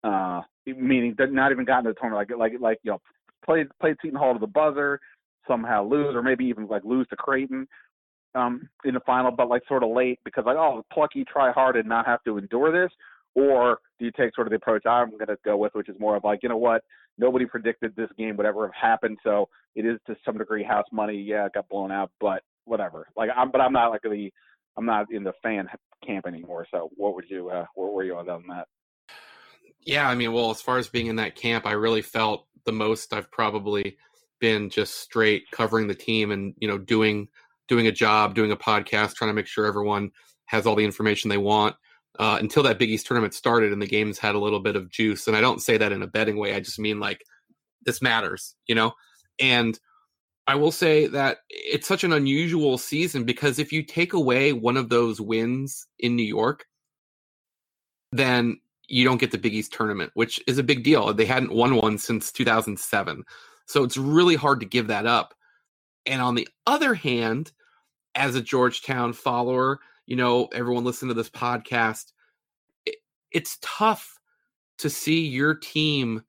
Uh, 0.03 0.41
meaning 0.65 1.15
not 1.17 1.51
even 1.51 1.65
gotten 1.65 1.85
to 1.85 1.91
the 1.91 1.99
tournament, 1.99 2.29
like 2.29 2.39
like 2.39 2.61
like 2.61 2.79
you 2.83 2.91
know, 2.91 3.01
played 3.43 3.67
played 3.79 3.95
Seton 4.01 4.17
Hall 4.17 4.33
to 4.33 4.39
the 4.39 4.47
buzzer, 4.47 4.99
somehow 5.47 5.83
lose, 5.83 6.15
or 6.15 6.21
maybe 6.21 6.45
even 6.45 6.67
like 6.67 6.83
lose 6.83 7.07
to 7.09 7.15
Creighton 7.15 7.67
um, 8.35 8.69
in 8.85 8.93
the 8.93 8.99
final, 9.01 9.31
but 9.31 9.49
like 9.49 9.63
sort 9.67 9.83
of 9.83 9.89
late 9.89 10.19
because 10.23 10.45
like 10.45 10.57
oh 10.57 10.83
plucky, 10.93 11.25
try 11.25 11.51
hard 11.51 11.75
and 11.75 11.89
not 11.89 12.05
have 12.05 12.23
to 12.25 12.37
endure 12.37 12.71
this, 12.71 12.91
or 13.37 13.79
do 13.99 14.05
you 14.05 14.11
take 14.17 14.33
sort 14.33 14.47
of 14.47 14.51
the 14.51 14.55
approach 14.55 14.83
I'm 14.87 15.11
going 15.11 15.27
to 15.27 15.37
go 15.45 15.57
with, 15.57 15.75
which 15.75 15.89
is 15.89 15.95
more 15.99 16.17
of 16.17 16.23
like 16.23 16.39
you 16.41 16.49
know 16.49 16.57
what, 16.57 16.81
nobody 17.19 17.45
predicted 17.45 17.95
this 17.95 18.09
game 18.17 18.35
would 18.37 18.47
ever 18.47 18.65
have 18.65 18.73
happened, 18.73 19.19
so 19.23 19.47
it 19.75 19.85
is 19.85 19.99
to 20.07 20.15
some 20.25 20.39
degree 20.39 20.63
house 20.63 20.87
money. 20.91 21.15
Yeah, 21.15 21.45
it 21.45 21.53
got 21.53 21.69
blown 21.69 21.91
out, 21.91 22.11
but 22.19 22.41
whatever. 22.65 23.07
Like 23.15 23.29
I'm, 23.35 23.51
but 23.51 23.61
I'm 23.61 23.73
not 23.73 23.89
like 23.89 24.01
the 24.01 24.31
I'm 24.75 24.85
not 24.85 25.05
in 25.11 25.23
the 25.23 25.33
fan 25.43 25.67
camp 26.05 26.25
anymore. 26.25 26.65
So 26.71 26.89
what 26.95 27.13
would 27.13 27.25
you 27.29 27.49
uh, 27.49 27.65
where 27.75 27.89
were 27.89 28.03
you 28.03 28.17
on 28.17 28.25
that? 28.25 28.67
Yeah, 29.85 30.09
I 30.09 30.15
mean, 30.15 30.33
well, 30.33 30.49
as 30.49 30.61
far 30.61 30.79
as 30.79 30.87
being 30.89 31.07
in 31.07 31.17
that 31.17 31.35
camp, 31.35 31.65
I 31.65 31.73
really 31.73 32.01
felt 32.01 32.47
the 32.65 32.71
most 32.71 33.13
I've 33.13 33.31
probably 33.31 33.97
been 34.39 34.69
just 34.69 34.95
straight 34.95 35.43
covering 35.51 35.87
the 35.87 35.95
team 35.95 36.31
and 36.31 36.55
you 36.57 36.67
know 36.67 36.79
doing 36.79 37.27
doing 37.67 37.85
a 37.85 37.91
job, 37.91 38.33
doing 38.33 38.51
a 38.51 38.57
podcast, 38.57 39.13
trying 39.13 39.29
to 39.29 39.35
make 39.35 39.47
sure 39.47 39.67
everyone 39.67 40.09
has 40.45 40.65
all 40.65 40.75
the 40.75 40.85
information 40.85 41.29
they 41.29 41.37
want. 41.37 41.75
Uh, 42.19 42.37
until 42.39 42.63
that 42.63 42.79
Big 42.79 42.89
East 42.89 43.05
tournament 43.05 43.35
started 43.35 43.71
and 43.71 43.81
the 43.81 43.87
games 43.87 44.17
had 44.17 44.33
a 44.33 44.39
little 44.39 44.59
bit 44.59 44.75
of 44.75 44.89
juice, 44.89 45.27
and 45.27 45.37
I 45.37 45.41
don't 45.41 45.61
say 45.61 45.77
that 45.77 45.91
in 45.91 46.01
a 46.01 46.07
betting 46.07 46.37
way. 46.37 46.55
I 46.55 46.59
just 46.59 46.79
mean 46.79 46.99
like 46.99 47.23
this 47.83 48.01
matters, 48.01 48.55
you 48.67 48.73
know. 48.73 48.93
And 49.39 49.79
I 50.47 50.55
will 50.55 50.71
say 50.71 51.07
that 51.07 51.39
it's 51.49 51.87
such 51.87 52.03
an 52.03 52.13
unusual 52.13 52.77
season 52.77 53.25
because 53.25 53.59
if 53.59 53.71
you 53.71 53.83
take 53.83 54.13
away 54.13 54.53
one 54.53 54.77
of 54.77 54.89
those 54.89 55.19
wins 55.19 55.85
in 55.99 56.15
New 56.15 56.23
York, 56.23 56.65
then 58.11 58.59
you 58.87 59.03
don't 59.03 59.19
get 59.19 59.31
the 59.31 59.37
Big 59.37 59.53
East 59.53 59.73
tournament, 59.73 60.11
which 60.13 60.41
is 60.47 60.57
a 60.57 60.63
big 60.63 60.83
deal. 60.83 61.13
They 61.13 61.25
hadn't 61.25 61.53
won 61.53 61.75
one 61.75 61.97
since 61.97 62.31
2007. 62.31 63.23
So 63.65 63.83
it's 63.83 63.97
really 63.97 64.35
hard 64.35 64.61
to 64.61 64.65
give 64.65 64.87
that 64.87 65.05
up. 65.05 65.33
And 66.05 66.21
on 66.21 66.35
the 66.35 66.47
other 66.65 66.93
hand, 66.93 67.51
as 68.15 68.35
a 68.35 68.41
Georgetown 68.41 69.11
follower, 69.11 69.79
you 70.07 70.15
know, 70.15 70.47
everyone 70.53 70.83
listen 70.83 71.07
to 71.09 71.13
this 71.13 71.29
podcast, 71.29 72.11
it, 72.85 72.95
it's 73.31 73.57
tough 73.61 74.17
to 74.79 74.89
see 74.89 75.27
your 75.27 75.53
team 75.53 76.23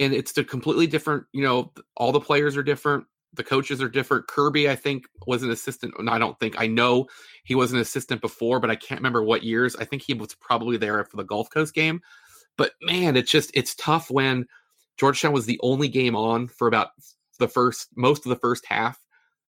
and 0.00 0.12
it's 0.12 0.36
a 0.36 0.44
completely 0.44 0.86
different, 0.86 1.24
you 1.32 1.42
know, 1.42 1.72
all 1.96 2.12
the 2.12 2.20
players 2.20 2.56
are 2.56 2.62
different 2.62 3.06
the 3.34 3.44
coaches 3.44 3.82
are 3.82 3.88
different. 3.88 4.26
Kirby, 4.26 4.68
I 4.68 4.76
think, 4.76 5.06
was 5.26 5.42
an 5.42 5.50
assistant. 5.50 5.94
No, 6.00 6.12
I 6.12 6.18
don't 6.18 6.38
think 6.38 6.60
I 6.60 6.66
know 6.66 7.06
he 7.44 7.54
was 7.54 7.72
an 7.72 7.78
assistant 7.78 8.20
before, 8.20 8.60
but 8.60 8.70
I 8.70 8.76
can't 8.76 9.00
remember 9.00 9.22
what 9.22 9.42
years. 9.42 9.76
I 9.76 9.84
think 9.84 10.02
he 10.02 10.14
was 10.14 10.34
probably 10.34 10.76
there 10.76 11.04
for 11.04 11.16
the 11.16 11.24
Gulf 11.24 11.50
Coast 11.50 11.74
game. 11.74 12.00
But 12.56 12.72
man, 12.82 13.16
it's 13.16 13.30
just 13.30 13.50
it's 13.54 13.74
tough 13.74 14.10
when 14.10 14.46
Georgetown 14.98 15.32
was 15.32 15.46
the 15.46 15.60
only 15.62 15.88
game 15.88 16.14
on 16.14 16.46
for 16.46 16.68
about 16.68 16.90
the 17.38 17.48
first 17.48 17.88
most 17.96 18.24
of 18.24 18.30
the 18.30 18.36
first 18.36 18.64
half, 18.66 19.00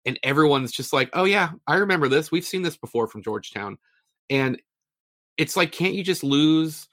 and 0.05 0.19
everyone's 0.23 0.73
just 0.73 0.93
like, 0.93 1.11
"Oh 1.13 1.25
yeah, 1.25 1.51
I 1.67 1.77
remember 1.77 2.09
this. 2.09 2.31
We've 2.31 2.45
seen 2.45 2.63
this 2.63 2.77
before 2.77 3.07
from 3.07 3.23
Georgetown," 3.23 3.79
and 4.31 4.61
it's 5.39 5.57
like, 5.57 5.73
can't 5.73 5.95
you 5.95 6.05
just 6.05 6.25
lose? 6.25 6.89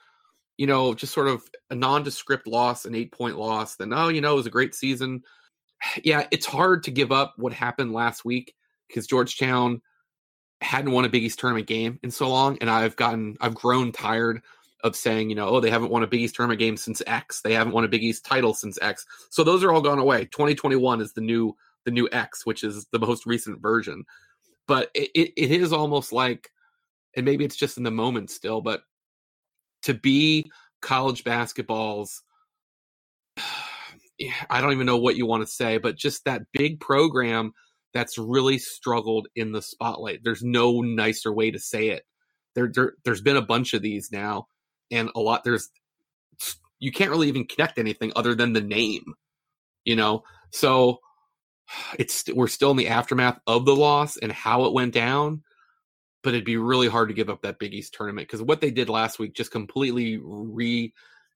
You 0.57 0.67
know, 0.67 0.93
just 0.93 1.13
sort 1.13 1.27
of 1.27 1.43
a 1.69 1.75
nondescript 1.75 2.47
loss, 2.47 2.85
an 2.85 2.95
eight 2.95 3.11
point 3.11 3.37
loss. 3.37 3.75
Then, 3.75 3.93
oh, 3.93 4.09
you 4.09 4.21
know, 4.21 4.33
it 4.33 4.37
was 4.37 4.47
a 4.47 4.51
great 4.51 4.75
season 4.75 5.23
yeah, 6.03 6.27
it's 6.31 6.45
hard 6.45 6.83
to 6.83 6.91
give 6.91 7.11
up 7.11 7.33
what 7.37 7.53
happened 7.53 7.93
last 7.93 8.25
week 8.25 8.55
because 8.87 9.07
Georgetown 9.07 9.81
hadn't 10.61 10.91
won 10.91 11.05
a 11.05 11.09
Big 11.09 11.23
East 11.23 11.39
tournament 11.39 11.67
game 11.67 11.99
in 12.03 12.11
so 12.11 12.29
long, 12.29 12.57
and 12.61 12.69
I've 12.69 12.95
gotten 12.95 13.37
I've 13.41 13.55
grown 13.55 13.91
tired 13.91 14.41
of 14.83 14.95
saying, 14.95 15.29
you 15.29 15.35
know, 15.35 15.49
oh, 15.49 15.59
they 15.59 15.69
haven't 15.69 15.91
won 15.91 16.03
a 16.03 16.07
Big 16.07 16.21
East 16.21 16.35
tournament 16.35 16.59
game 16.59 16.77
since 16.77 17.01
X. 17.05 17.41
They 17.41 17.53
haven't 17.53 17.73
won 17.73 17.83
a 17.83 17.89
Big 17.89 18.03
East 18.03 18.25
title 18.25 18.53
since 18.53 18.79
X. 18.81 19.05
So 19.29 19.43
those 19.43 19.63
are 19.63 19.71
all 19.71 19.81
gone 19.81 19.99
away. 19.99 20.25
2021 20.25 21.01
is 21.01 21.13
the 21.13 21.21
new 21.21 21.55
the 21.85 21.91
new 21.91 22.09
X, 22.11 22.45
which 22.45 22.63
is 22.63 22.87
the 22.91 22.99
most 22.99 23.25
recent 23.25 23.61
version. 23.61 24.03
But 24.67 24.89
it, 24.93 25.09
it, 25.15 25.33
it 25.35 25.51
is 25.51 25.73
almost 25.73 26.11
like, 26.11 26.49
and 27.15 27.25
maybe 27.25 27.45
it's 27.45 27.55
just 27.55 27.77
in 27.77 27.83
the 27.83 27.91
moment 27.91 28.29
still, 28.29 28.61
but 28.61 28.81
to 29.83 29.93
be 29.93 30.51
college 30.81 31.23
basketball's 31.23 32.21
I 34.49 34.59
don't 34.59 34.73
even 34.73 34.85
know 34.85 34.97
what 34.97 35.15
you 35.15 35.25
want 35.25 35.47
to 35.47 35.53
say, 35.53 35.77
but 35.77 35.95
just 35.95 36.25
that 36.25 36.41
big 36.51 36.81
program 36.81 37.53
that's 37.93 38.17
really 38.17 38.57
struggled 38.57 39.27
in 39.35 39.51
the 39.51 39.61
spotlight. 39.61 40.23
There's 40.23 40.43
no 40.43 40.81
nicer 40.81 41.31
way 41.31 41.51
to 41.51 41.59
say 41.59 41.89
it. 41.89 42.03
There, 42.53 42.69
there 42.73 42.93
has 43.07 43.21
been 43.21 43.37
a 43.37 43.41
bunch 43.41 43.73
of 43.73 43.81
these 43.81 44.11
now, 44.11 44.47
and 44.91 45.09
a 45.15 45.19
lot. 45.19 45.43
There's 45.43 45.69
you 46.79 46.91
can't 46.91 47.11
really 47.11 47.27
even 47.27 47.45
connect 47.45 47.77
anything 47.77 48.11
other 48.15 48.35
than 48.35 48.53
the 48.53 48.61
name, 48.61 49.13
you 49.85 49.95
know. 49.95 50.23
So 50.51 50.99
it's 51.97 52.25
we're 52.33 52.47
still 52.47 52.71
in 52.71 52.77
the 52.77 52.87
aftermath 52.87 53.39
of 53.47 53.65
the 53.65 53.75
loss 53.75 54.17
and 54.17 54.31
how 54.31 54.65
it 54.65 54.73
went 54.73 54.93
down. 54.93 55.43
but 56.23 56.33
it'd 56.33 56.45
be 56.45 56.57
really 56.57 56.87
hard 56.87 57.09
to 57.09 57.15
give 57.15 57.29
up 57.29 57.41
that 57.41 57.59
Big 57.59 57.73
East 57.73 57.93
tournament 57.93 58.27
because 58.27 58.41
what 58.41 58.61
they 58.61 58.71
did 58.71 58.89
last 58.89 59.19
week 59.19 59.33
just 59.33 59.51
completely 59.51 60.19
re 60.21 60.93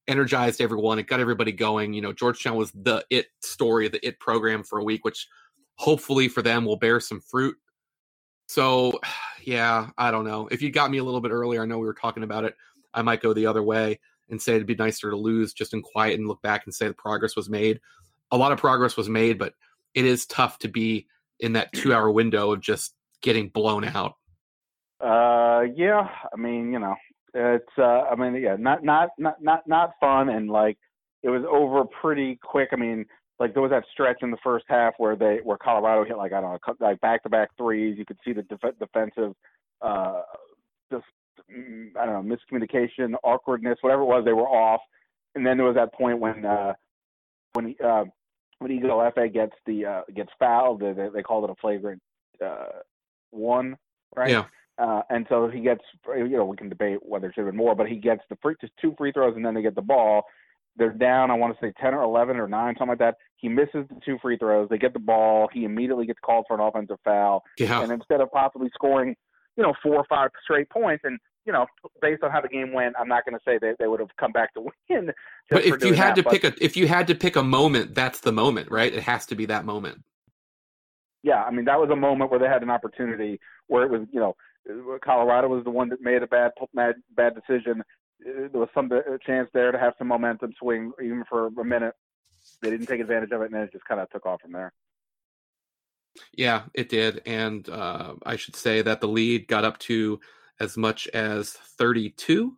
energized 0.08 0.62
everyone. 0.62 1.00
It 1.00 1.08
got 1.08 1.20
everybody 1.20 1.52
going. 1.52 1.94
You 1.94 2.02
know, 2.02 2.14
Georgetown 2.14 2.56
was 2.56 2.72
the 2.72 3.06
it 3.10 3.28
story, 3.42 3.88
the 3.88 4.06
it 4.06 4.20
program 4.20 4.64
for 4.64 4.80
a 4.80 4.84
week, 4.84 5.06
which 5.06 5.28
hopefully 5.76 6.28
for 6.28 6.42
them 6.42 6.66
will 6.66 6.78
bear 6.78 7.00
some 7.00 7.22
fruit. 7.22 7.56
So, 8.48 9.00
yeah, 9.44 9.90
I 9.98 10.12
don't 10.12 10.26
know. 10.26 10.48
If 10.52 10.62
you 10.62 10.72
got 10.72 10.92
me 10.92 10.98
a 10.98 11.04
little 11.04 11.22
bit 11.22 11.32
earlier, 11.32 11.62
I 11.62 11.66
know 11.66 11.80
we 11.80 11.88
were 11.88 11.94
talking 11.94 12.24
about 12.24 12.46
it. 12.46 12.56
I 12.94 13.02
might 13.02 13.22
go 13.22 13.34
the 13.34 13.48
other 13.48 13.64
way 13.64 14.00
and 14.30 14.42
say 14.42 14.56
it'd 14.56 14.68
be 14.68 14.76
nicer 14.76 15.10
to 15.10 15.18
lose 15.18 15.54
just 15.54 15.74
in 15.74 15.82
quiet 15.82 16.20
and 16.20 16.28
look 16.28 16.42
back 16.42 16.64
and 16.66 16.74
say 16.74 16.88
the 16.88 16.94
progress 16.94 17.36
was 17.36 17.50
made. 17.50 17.80
A 18.32 18.38
lot 18.38 18.52
of 18.52 18.60
progress 18.60 18.96
was 18.96 19.10
made, 19.10 19.38
but 19.38 19.54
it 19.94 20.06
is 20.06 20.26
tough 20.26 20.60
to 20.60 20.68
be 20.68 21.08
in 21.40 21.54
that 21.54 21.72
two 21.74 21.94
hour 21.94 22.10
window 22.12 22.52
of 22.52 22.62
just 22.62 22.96
getting 23.22 23.50
blown 23.50 23.84
out. 23.86 24.16
Uh, 25.00 25.64
yeah. 25.76 26.08
I 26.32 26.38
mean, 26.38 26.72
you 26.72 26.80
know, 26.80 26.96
it's. 27.34 27.66
Uh, 27.78 28.04
I 28.04 28.16
mean, 28.16 28.42
yeah, 28.42 28.56
not 28.58 28.84
not 28.84 29.10
not 29.18 29.42
not 29.42 29.68
not 29.68 29.92
fun, 30.00 30.30
and 30.30 30.50
like 30.50 30.78
it 31.24 31.30
was 31.30 31.44
over 31.50 31.84
pretty 31.86 32.40
quick. 32.42 32.70
I 32.72 32.76
mean, 32.76 33.06
like 33.40 33.54
there 33.54 33.62
was 33.62 33.72
that 33.72 33.84
stretch 33.92 34.20
in 34.22 34.32
the 34.32 34.38
first 34.44 34.66
half 34.68 34.94
where 34.98 35.16
they 35.16 35.40
where 35.44 35.58
Colorado 35.58 36.06
hit 36.06 36.18
like 36.18 36.34
I 36.34 36.42
don't 36.42 36.54
know 36.54 36.76
like 36.80 37.02
back 37.02 37.24
to 37.24 37.30
back 37.30 37.50
threes. 37.58 37.98
You 37.98 38.06
could 38.06 38.20
see 38.24 38.34
the 38.34 38.44
def- 38.44 38.80
defensive, 38.80 39.34
uh, 39.82 40.22
just 40.92 41.06
mm, 41.52 41.90
I 42.00 42.06
don't 42.06 42.28
know 42.28 42.36
miscommunication, 42.36 43.16
awkwardness, 43.24 43.80
whatever 43.82 44.04
it 44.04 44.06
was. 44.06 44.24
They 44.24 44.34
were 44.34 44.48
off, 44.48 44.82
and 45.36 45.46
then 45.46 45.58
there 45.58 45.66
was 45.66 45.76
that 45.76 45.94
point 45.94 46.20
when 46.20 46.46
uh, 46.46 46.74
when 47.54 47.68
he, 47.68 47.78
uh, 47.84 48.06
Eagle 48.72 48.98
Efe 49.00 49.34
gets 49.34 49.54
the 49.66 49.86
uh, 49.86 50.02
gets 50.16 50.32
fouled. 50.40 50.82
They, 50.82 50.94
they 51.14 51.24
called 51.24 51.44
it 51.46 51.50
a 51.50 51.56
flagrant 51.62 52.02
uh, 52.44 52.80
one, 53.32 53.78
right? 54.16 54.30
Yeah. 54.30 54.46
Uh, 54.78 55.02
and 55.10 55.26
so 55.30 55.50
he 55.50 55.60
gets, 55.60 55.82
you 56.08 56.30
know, 56.30 56.46
we 56.46 56.58
can 56.58 56.70
debate 56.70 56.98
whether 57.02 57.28
it 57.28 57.36
should 57.36 57.46
have 57.46 57.52
been 57.52 57.58
more, 57.58 57.76
but 57.76 57.88
he 57.88 57.96
gets 57.96 58.22
the 58.30 58.38
free, 58.42 58.56
just 58.60 58.74
two 58.82 58.96
free 58.98 59.12
throws 59.12 59.36
and 59.36 59.46
then 59.46 59.54
they 59.54 59.62
get 59.62 59.76
the 59.76 59.82
ball. 59.82 60.24
They're 60.76 60.90
down, 60.90 61.30
I 61.30 61.36
want 61.36 61.54
to 61.54 61.66
say 61.66 61.72
10 61.80 61.94
or 61.94 62.02
11 62.02 62.38
or 62.38 62.48
9, 62.48 62.74
something 62.74 62.88
like 62.88 62.98
that. 62.98 63.18
He 63.38 63.48
misses 63.48 63.86
the 63.90 64.00
two 64.04 64.18
free 64.20 64.38
throws. 64.38 64.70
They 64.70 64.80
get 64.80 64.94
the 64.94 65.00
ball. 65.00 65.48
He 65.54 65.66
immediately 65.66 66.08
gets 66.08 66.18
called 66.26 66.46
for 66.48 66.56
an 66.56 66.62
offensive 66.62 66.98
foul. 67.04 67.44
Yeah. 67.60 67.84
And 67.84 67.92
instead 67.92 68.22
of 68.22 68.32
possibly 68.32 68.72
scoring, 68.74 69.16
you 69.56 69.62
know, 69.62 69.74
four 69.84 69.98
or 69.98 70.06
five 70.10 70.32
straight 70.44 70.70
points, 70.72 71.04
and, 71.04 71.20
you 71.46 71.54
know, 71.54 71.66
based 72.02 72.24
on 72.24 72.32
how 72.32 72.42
the 72.42 72.48
game 72.48 72.74
went, 72.74 72.96
I'm 73.00 73.08
not 73.08 73.26
going 73.26 73.36
to 73.36 73.42
say 73.46 73.58
they, 73.60 73.74
they 73.80 73.88
would 73.88 74.00
have 74.00 74.10
come 74.18 74.32
back 74.32 74.54
to 74.54 74.62
win. 74.90 75.12
But 75.50 75.66
if 75.66 75.84
you 75.84 75.94
had 75.94 76.16
that, 76.16 76.24
to 76.24 76.30
pick 76.30 76.44
a, 76.44 76.54
if 76.64 76.78
you 76.78 76.88
had 76.88 77.08
to 77.08 77.16
pick 77.16 77.36
a 77.36 77.44
moment, 77.44 77.96
that's 77.96 78.22
the 78.22 78.32
moment, 78.32 78.72
right? 78.72 78.94
It 78.94 79.04
has 79.04 79.26
to 79.28 79.36
be 79.36 79.46
that 79.48 79.66
moment. 79.66 80.04
Yeah. 81.22 81.44
I 81.44 81.52
mean, 81.52 81.66
that 81.66 81.80
was 81.80 81.90
a 81.92 81.96
moment 81.96 82.32
where 82.32 82.40
they 82.40 82.48
had 82.48 82.64
an 82.64 82.70
opportunity 82.70 83.40
where 83.68 83.84
it 83.84 83.92
was, 83.92 84.08
you 84.12 84.20
know, 84.20 84.36
Colorado 85.04 85.50
was 85.50 85.64
the 85.64 85.72
one 85.72 85.90
that 85.90 86.02
made 86.02 86.24
a 86.24 86.28
bad 86.28 86.52
bad, 86.74 86.96
bad 87.16 87.34
decision. 87.36 87.84
There 88.20 88.50
was 88.54 88.70
some 88.74 88.90
chance 89.26 89.50
there 89.54 89.72
to 89.72 89.78
have 89.78 89.94
some 89.98 90.08
momentum 90.08 90.54
swing 90.58 90.94
even 91.02 91.24
for 91.28 91.48
a 91.48 91.66
minute. 91.66 91.94
They 92.62 92.70
didn't 92.70 92.88
take 92.88 93.02
advantage 93.02 93.32
of 93.32 93.42
it, 93.42 93.46
and 93.46 93.54
then 93.54 93.62
it 93.64 93.74
just 93.74 93.86
kind 93.86 94.00
of 94.00 94.10
took 94.10 94.26
off 94.26 94.42
from 94.42 94.54
there. 94.54 94.72
Yeah, 96.34 96.64
it 96.74 96.90
did, 96.90 97.22
and 97.26 97.68
uh, 97.68 98.16
I 98.26 98.36
should 98.36 98.56
say 98.56 98.82
that 98.82 99.02
the 99.02 99.08
lead 99.08 99.48
got 99.48 99.66
up 99.66 99.80
to 99.80 100.20
as 100.60 100.78
much 100.78 101.08
as 101.10 101.52
32, 101.52 102.56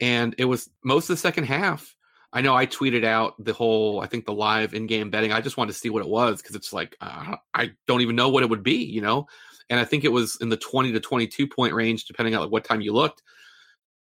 and 0.00 0.34
it 0.38 0.44
was 0.44 0.70
most 0.84 1.04
of 1.04 1.16
the 1.16 1.20
second 1.20 1.44
half. 1.44 1.94
I 2.34 2.40
know 2.40 2.56
I 2.56 2.64
tweeted 2.64 3.04
out 3.04 3.34
the 3.44 3.52
whole, 3.52 4.00
I 4.00 4.06
think 4.06 4.24
the 4.24 4.32
live 4.32 4.72
in-game 4.72 5.10
betting. 5.10 5.32
I 5.32 5.42
just 5.42 5.58
wanted 5.58 5.72
to 5.72 5.78
see 5.78 5.90
what 5.90 6.02
it 6.02 6.08
was 6.08 6.40
because 6.40 6.56
it's 6.56 6.72
like 6.72 6.96
uh, 7.00 7.36
I 7.52 7.72
don't 7.86 8.00
even 8.00 8.16
know 8.16 8.30
what 8.30 8.42
it 8.42 8.48
would 8.48 8.62
be, 8.62 8.84
you 8.84 9.02
know 9.02 9.26
and 9.72 9.80
I 9.80 9.84
think 9.86 10.04
it 10.04 10.12
was 10.12 10.36
in 10.42 10.50
the 10.50 10.56
20 10.58 10.92
to 10.92 11.00
22 11.00 11.46
point 11.46 11.72
range, 11.72 12.04
depending 12.04 12.34
on 12.34 12.42
like 12.42 12.52
what 12.52 12.62
time 12.62 12.82
you 12.82 12.92
looked. 12.92 13.22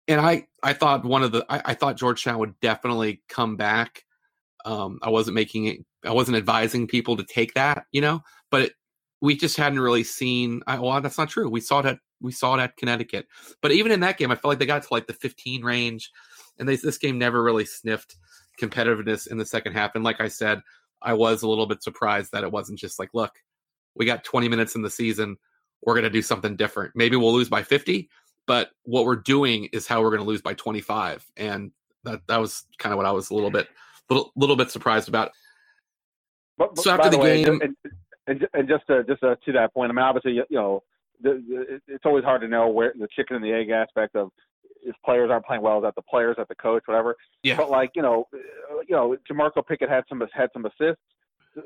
And 0.08 0.20
I, 0.20 0.48
I 0.62 0.74
thought 0.74 1.06
one 1.06 1.24
of 1.24 1.32
the, 1.32 1.46
I, 1.50 1.62
I 1.64 1.74
thought 1.76 1.96
Georgetown 1.96 2.40
would 2.40 2.60
definitely 2.60 3.22
come 3.30 3.56
back. 3.56 4.04
Um, 4.66 5.00
I 5.02 5.10
wasn't 5.10 5.36
making 5.36 5.66
it, 5.66 5.86
I 6.04 6.12
wasn't 6.12 6.36
advising 6.36 6.88
people 6.88 7.16
to 7.16 7.24
take 7.24 7.54
that, 7.54 7.86
you 7.94 8.02
know, 8.02 8.22
but 8.50 8.64
it, 8.64 8.74
we 9.22 9.36
just 9.36 9.56
hadn't 9.56 9.80
really 9.80 10.04
seen. 10.04 10.62
I, 10.68 10.78
well, 10.78 11.00
that's 11.00 11.18
not 11.18 11.30
true. 11.30 11.50
We 11.50 11.62
saw 11.62 11.80
it 11.80 11.86
at, 11.86 12.00
we 12.22 12.32
saw 12.32 12.56
it 12.56 12.62
at 12.62 12.78
Connecticut, 12.78 13.28
but 13.62 13.72
even 13.72 13.92
in 13.92 14.02
that 14.02 14.18
game, 14.18 14.32
I 14.32 14.36
felt 14.36 14.52
like 14.52 14.60
they 14.60 14.66
got 14.66 14.84
to 14.84 14.88
like 14.94 15.08
the 15.08 15.14
15 15.14 15.64
range, 15.64 16.12
and 16.60 16.68
they, 16.68 16.76
this 16.76 16.98
game 16.98 17.18
never 17.18 17.42
really 17.42 17.66
sniffed 17.66 18.16
competitiveness 18.60 19.30
in 19.30 19.38
the 19.38 19.46
second 19.46 19.74
half. 19.74 19.96
And 19.96 20.04
like 20.04 20.22
I 20.22 20.28
said, 20.28 20.62
I 21.02 21.14
was 21.14 21.42
a 21.42 21.50
little 21.50 21.66
bit 21.66 21.82
surprised 21.82 22.32
that 22.32 22.44
it 22.44 22.52
wasn't 22.52 22.80
just 22.80 23.00
like, 23.00 23.10
look, 23.14 23.32
we 23.96 24.06
got 24.06 24.24
20 24.24 24.48
minutes 24.48 24.76
in 24.76 24.82
the 24.82 24.90
season 24.90 25.38
we're 25.84 25.94
going 25.94 26.04
to 26.04 26.10
do 26.10 26.22
something 26.22 26.56
different. 26.56 26.94
Maybe 26.96 27.16
we'll 27.16 27.34
lose 27.34 27.50
by 27.50 27.64
50, 27.64 28.10
but 28.48 28.70
what 28.84 29.06
we're 29.06 29.16
doing 29.16 29.70
is 29.74 29.88
how 29.88 30.02
we're 30.02 30.10
going 30.10 30.22
to 30.22 30.28
lose 30.28 30.42
by 30.42 30.54
25. 30.54 31.26
And 31.38 31.72
that 32.04 32.22
that 32.28 32.40
was 32.40 32.66
kind 32.78 32.94
of 32.94 32.98
what 32.98 33.06
I 33.06 33.12
was 33.12 33.30
a 33.30 33.34
little 33.34 33.52
bit 33.52 33.68
little 34.10 34.32
little 34.36 34.56
bit 34.56 34.72
surprised 34.72 35.10
about. 35.10 35.32
But, 36.58 36.76
but 36.76 36.84
so 36.84 36.92
after 36.92 37.10
the, 37.10 37.18
the 37.18 37.24
way, 37.24 37.44
game, 37.44 37.62
and, 37.62 37.76
and, 38.28 38.48
and, 38.54 38.68
just 38.68 38.86
to, 38.88 39.04
just 39.04 39.22
to, 39.22 39.38
to, 39.46 39.52
that 39.54 39.74
point, 39.74 39.90
I 39.90 39.94
mean, 39.94 40.04
obviously, 40.04 40.34
you, 40.34 40.44
you 40.50 40.58
know, 40.58 40.84
the, 41.22 41.44
the, 41.48 41.82
it's 41.88 42.06
always 42.06 42.24
hard 42.24 42.42
to 42.42 42.48
know 42.48 42.68
where 42.70 42.94
the 42.98 43.08
chicken 43.16 43.36
and 43.36 43.46
the 43.46 43.52
egg 43.52 43.70
aspect 43.70 44.16
of 44.16 44.32
if 44.84 44.96
players 45.06 45.30
aren't 45.30 45.46
playing 45.46 45.62
well, 45.62 45.78
is 45.78 45.84
that 45.84 45.96
the 45.96 46.02
players, 46.02 46.36
at 46.40 46.48
the 46.48 46.56
coach, 46.56 46.84
whatever. 46.86 47.16
Yeah. 47.44 47.56
But 47.56 47.70
like, 47.70 47.92
you 47.96 48.02
know, 48.02 48.28
you 48.88 48.96
know, 48.96 49.16
Jamorko 49.30 49.66
Pickett 49.66 49.90
had 49.90 50.04
some 50.10 50.24
had 50.34 50.50
some 50.54 50.66
assists 50.66 51.02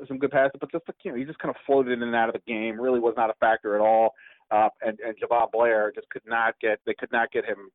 some 0.08 0.18
good 0.18 0.30
passes, 0.30 0.58
but 0.60 0.70
just 0.72 0.84
you 1.04 1.12
know, 1.12 1.16
he 1.16 1.24
just 1.24 1.38
kind 1.38 1.54
of 1.54 1.60
floated 1.64 1.92
in 1.92 2.02
and 2.02 2.14
out 2.14 2.28
of 2.28 2.34
the 2.34 2.52
game. 2.52 2.80
Really 2.80 3.00
was 3.00 3.14
not 3.16 3.30
a 3.30 3.34
factor 3.34 3.74
at 3.74 3.80
all. 3.80 4.14
Uh, 4.50 4.68
and 4.82 4.98
and 5.00 5.16
Jahvon 5.18 5.50
Blair 5.52 5.92
just 5.94 6.08
could 6.10 6.22
not 6.26 6.54
get 6.60 6.80
they 6.86 6.94
could 6.94 7.12
not 7.12 7.30
get 7.32 7.44
him 7.44 7.70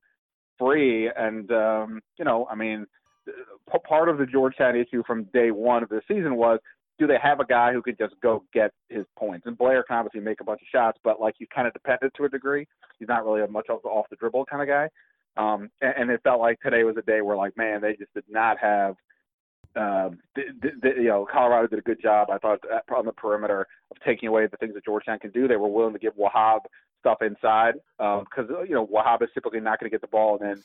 free. 0.58 1.10
And 1.16 1.52
um, 1.52 2.02
you 2.18 2.26
know, 2.26 2.48
I 2.50 2.56
mean, 2.56 2.86
part 3.88 4.10
of 4.10 4.18
the 4.18 4.26
Georgetown 4.26 4.76
issue 4.76 5.04
from 5.06 5.26
day 5.34 5.52
one 5.52 5.84
of 5.84 5.90
the 5.90 6.02
season 6.08 6.36
was 6.36 6.60
do 7.02 7.08
they 7.08 7.18
have 7.22 7.40
a 7.40 7.46
guy 7.46 7.74
who 7.74 7.82
could 7.82 7.98
just 7.98 8.14
go 8.22 8.44
get 8.54 8.72
his 8.90 9.06
points? 9.18 9.48
And 9.48 9.58
Blair 9.58 9.82
can 9.82 9.98
obviously 9.98 10.20
make 10.20 10.40
a 10.40 10.44
bunch 10.44 10.62
of 10.62 10.68
shots, 10.72 11.00
but 11.04 11.20
like 11.20 11.34
he's 11.36 11.48
kind 11.54 11.66
of 11.66 11.74
dependent 11.74 12.14
to 12.16 12.26
a 12.26 12.30
degree. 12.30 12.68
He's 13.00 13.08
not 13.08 13.26
really 13.26 13.42
a 13.42 13.48
much 13.48 13.66
of 13.70 13.84
off 13.86 14.06
the 14.12 14.16
dribble 14.18 14.46
kind 14.46 14.62
of 14.62 14.68
guy. 14.68 14.88
Um, 15.36 15.72
and, 15.82 15.94
and 15.98 16.12
it 16.12 16.22
felt 16.24 16.40
like 16.40 16.60
today 16.60 16.84
was 16.84 16.98
a 16.98 17.02
day 17.02 17.22
where 17.22 17.36
like, 17.36 17.58
man, 17.58 17.82
they 17.82 17.96
just 17.96 18.14
did 18.14 18.26
not 18.30 18.60
have 18.60 18.96
uh, 19.76 20.10
the, 20.36 20.44
the, 20.84 20.90
you 20.98 21.08
know, 21.08 21.26
Colorado 21.32 21.66
did 21.66 21.80
a 21.80 21.82
good 21.82 22.00
job. 22.00 22.30
I 22.30 22.38
thought 22.38 22.60
on 22.96 23.06
the 23.06 23.14
perimeter 23.14 23.66
of 23.90 23.98
taking 24.06 24.30
away 24.30 24.46
the 24.46 24.58
things 24.58 24.76
that 24.76 24.86
Georgetown 24.86 25.18
can 25.18 25.32
do. 25.32 25.48
They 25.48 25.56
were 25.56 25.70
willing 25.70 25.94
to 25.94 26.00
give 26.00 26.14
Wahab 26.16 26.60
stuff 27.00 27.24
inside 27.24 27.76
because 27.98 28.50
um, 28.50 28.66
you 28.68 28.76
know 28.76 28.86
Wahab 28.86 29.24
is 29.24 29.30
typically 29.34 29.60
not 29.60 29.80
going 29.80 29.90
to 29.90 29.94
get 29.94 30.02
the 30.02 30.08
ball 30.08 30.38
and 30.40 30.50
then 30.50 30.64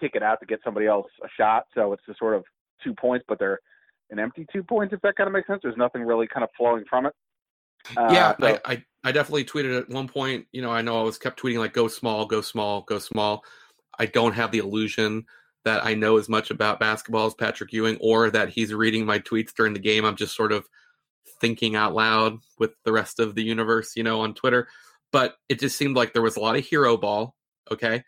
kick 0.00 0.12
it 0.14 0.22
out 0.22 0.40
to 0.40 0.46
get 0.46 0.58
somebody 0.64 0.86
else 0.86 1.06
a 1.22 1.28
shot. 1.36 1.66
So 1.74 1.92
it's 1.92 2.02
just 2.06 2.18
sort 2.18 2.34
of 2.34 2.44
two 2.82 2.94
points, 2.94 3.24
but 3.28 3.38
they're 3.38 3.60
an 4.10 4.18
empty 4.18 4.46
two 4.52 4.62
points. 4.62 4.92
If 4.92 5.00
that 5.02 5.16
kind 5.16 5.26
of 5.26 5.32
makes 5.32 5.46
sense, 5.46 5.60
there's 5.62 5.76
nothing 5.76 6.02
really 6.02 6.26
kind 6.26 6.44
of 6.44 6.50
flowing 6.56 6.84
from 6.88 7.06
it. 7.06 7.14
Uh, 7.96 8.08
yeah, 8.12 8.34
so, 8.38 8.46
I, 8.46 8.72
I 8.72 8.84
I 9.04 9.12
definitely 9.12 9.44
tweeted 9.44 9.78
at 9.78 9.88
one 9.88 10.08
point. 10.08 10.46
You 10.52 10.62
know, 10.62 10.70
I 10.70 10.82
know 10.82 11.00
I 11.00 11.04
was 11.04 11.18
kept 11.18 11.40
tweeting 11.40 11.58
like 11.58 11.72
"Go 11.72 11.88
small, 11.88 12.26
go 12.26 12.40
small, 12.40 12.82
go 12.82 12.98
small." 12.98 13.44
I 13.98 14.06
don't 14.06 14.34
have 14.34 14.50
the 14.50 14.58
illusion 14.58 15.26
that 15.64 15.84
I 15.84 15.94
know 15.94 16.16
as 16.16 16.28
much 16.28 16.50
about 16.50 16.80
basketball 16.80 17.26
as 17.26 17.34
Patrick 17.34 17.72
Ewing 17.72 17.98
or 18.00 18.30
that 18.30 18.48
he's 18.48 18.72
reading 18.72 19.04
my 19.04 19.18
tweets 19.18 19.52
during 19.54 19.74
the 19.74 19.78
game. 19.78 20.04
I'm 20.04 20.16
just 20.16 20.34
sort 20.34 20.52
of 20.52 20.66
thinking 21.40 21.76
out 21.76 21.94
loud 21.94 22.38
with 22.58 22.72
the 22.84 22.92
rest 22.92 23.20
of 23.20 23.34
the 23.34 23.42
universe, 23.42 23.92
you 23.96 24.02
know, 24.02 24.20
on 24.20 24.34
Twitter. 24.34 24.68
But 25.12 25.36
it 25.48 25.60
just 25.60 25.76
seemed 25.76 25.96
like 25.96 26.12
there 26.12 26.22
was 26.22 26.36
a 26.36 26.40
lot 26.40 26.56
of 26.56 26.64
hero 26.64 26.96
ball, 26.96 27.34
okay? 27.70 28.04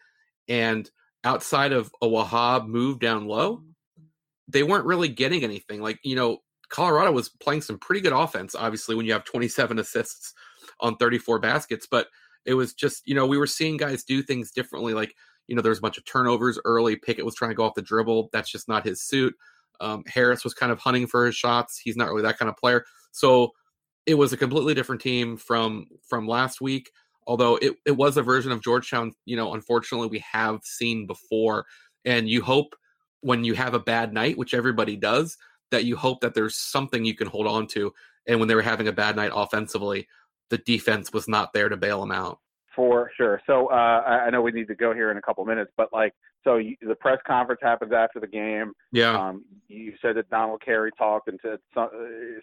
And 0.49 0.89
outside 1.25 1.73
of 1.73 1.93
a 2.01 2.07
Wahab 2.07 2.67
move 2.67 3.01
down 3.01 3.27
low, 3.27 3.63
they 4.53 4.63
weren't 4.63 4.87
really 4.87 5.09
getting 5.09 5.45
anything. 5.45 5.81
Like, 5.81 5.99
you 6.03 6.17
know, 6.17 6.39
Colorado 6.69 7.13
was 7.13 7.29
playing 7.29 7.63
some 7.63 7.79
pretty 7.79 8.01
good 8.01 8.13
offense, 8.13 8.55
obviously, 8.55 8.95
when 8.95 9.07
you 9.07 9.13
have 9.13 9.25
27 9.25 9.79
assists 9.79 10.33
on 10.81 10.97
34 10.97 11.39
baskets. 11.39 11.87
But 11.91 12.09
it 12.45 12.55
was 12.55 12.75
just, 12.75 13.03
you 13.07 13.15
know, 13.15 13.27
we 13.27 13.39
were 13.39 13.47
seeing 13.47 13.77
guys 13.77 14.05
do 14.05 14.23
things 14.23 14.51
differently. 14.51 14.95
Like 14.95 15.15
you 15.49 15.57
know, 15.57 15.63
there 15.63 15.71
was 15.71 15.79
a 15.79 15.83
bunch 15.83 15.99
of 15.99 16.05
turnovers 16.05 16.59
early. 16.65 16.97
Pickett 16.97 17.25
was 17.25 17.35
trying 17.35 17.51
to 17.51 17.55
go 17.55 17.65
off 17.65 17.75
the 17.75 17.83
dribble. 17.83 18.31
That's 18.33 18.51
just 18.51 18.69
not 18.69 18.87
his 18.87 19.03
suit. 19.03 19.35
Um, 19.81 20.05
Harris 20.07 20.45
was 20.45 20.55
kind 20.55 20.71
of 20.71 20.79
hunting 20.79 21.07
for 21.07 21.27
his 21.27 21.35
shots. 21.35 21.79
He's 21.79 21.97
not 21.97 22.09
really 22.09 22.23
that 22.23 22.39
kind 22.39 22.49
of 22.49 22.57
player. 22.57 22.85
So 23.11 23.51
it 24.07 24.15
was 24.15 24.33
a 24.33 24.37
completely 24.37 24.75
different 24.75 25.01
team 25.01 25.37
from 25.37 25.87
from 26.09 26.27
last 26.27 26.61
week. 26.61 26.91
Although 27.27 27.57
it, 27.57 27.75
it 27.87 27.93
was 27.93 28.17
a 28.17 28.23
version 28.23 28.51
of 28.51 28.63
Georgetown, 28.63 29.13
you 29.27 29.37
know, 29.37 29.55
unfortunately 29.55 30.09
we 30.09 30.25
have 30.33 30.61
seen 30.65 31.07
before. 31.07 31.67
And 32.05 32.29
you 32.29 32.43
hope 32.43 32.75
when 33.23 33.45
you 33.45 33.55
have 33.55 33.75
a 33.75 33.81
bad 33.81 34.13
night, 34.13 34.37
which 34.37 34.55
everybody 34.55 34.97
does, 34.97 35.39
that 35.71 35.85
you 35.85 35.97
hope 35.97 36.21
that 36.21 36.35
there's 36.35 36.57
something 36.57 37.05
you 37.05 37.15
can 37.15 37.27
hold 37.27 37.47
on 37.47 37.67
to. 37.69 37.93
And 38.29 38.39
when 38.39 38.49
they 38.49 38.55
were 38.55 38.63
having 38.63 38.89
a 38.89 38.93
bad 38.93 39.17
night 39.17 39.33
offensively, 39.35 40.07
the 40.51 40.59
defense 40.59 41.13
was 41.13 41.29
not 41.29 41.53
there 41.53 41.69
to 41.69 41.77
bail 41.77 42.01
them 42.01 42.13
out. 42.13 42.39
For 42.77 43.11
sure. 43.17 43.41
So 43.47 43.69
uh, 43.69 44.03
I 44.27 44.31
know 44.31 44.43
we 44.43 44.53
need 44.53 44.69
to 44.69 44.75
go 44.75 44.95
here 44.95 45.11
in 45.11 45.17
a 45.17 45.23
couple 45.23 45.45
minutes, 45.45 45.71
but 45.77 45.89
like, 45.93 46.15
so 46.45 46.57
you, 46.57 46.77
the 46.81 46.95
press 46.95 47.19
conference 47.27 47.61
happens 47.63 47.93
after 47.93 48.19
the 48.19 48.27
game. 48.27 48.73
Yeah. 48.93 49.19
Um, 49.19 49.45
you 49.69 49.95
said 50.03 50.17
that 50.17 50.29
Donald 50.31 50.63
Carey 50.63 50.91
talked 50.97 51.29
and 51.29 51.39
said 51.43 51.59
uh, 51.77 51.89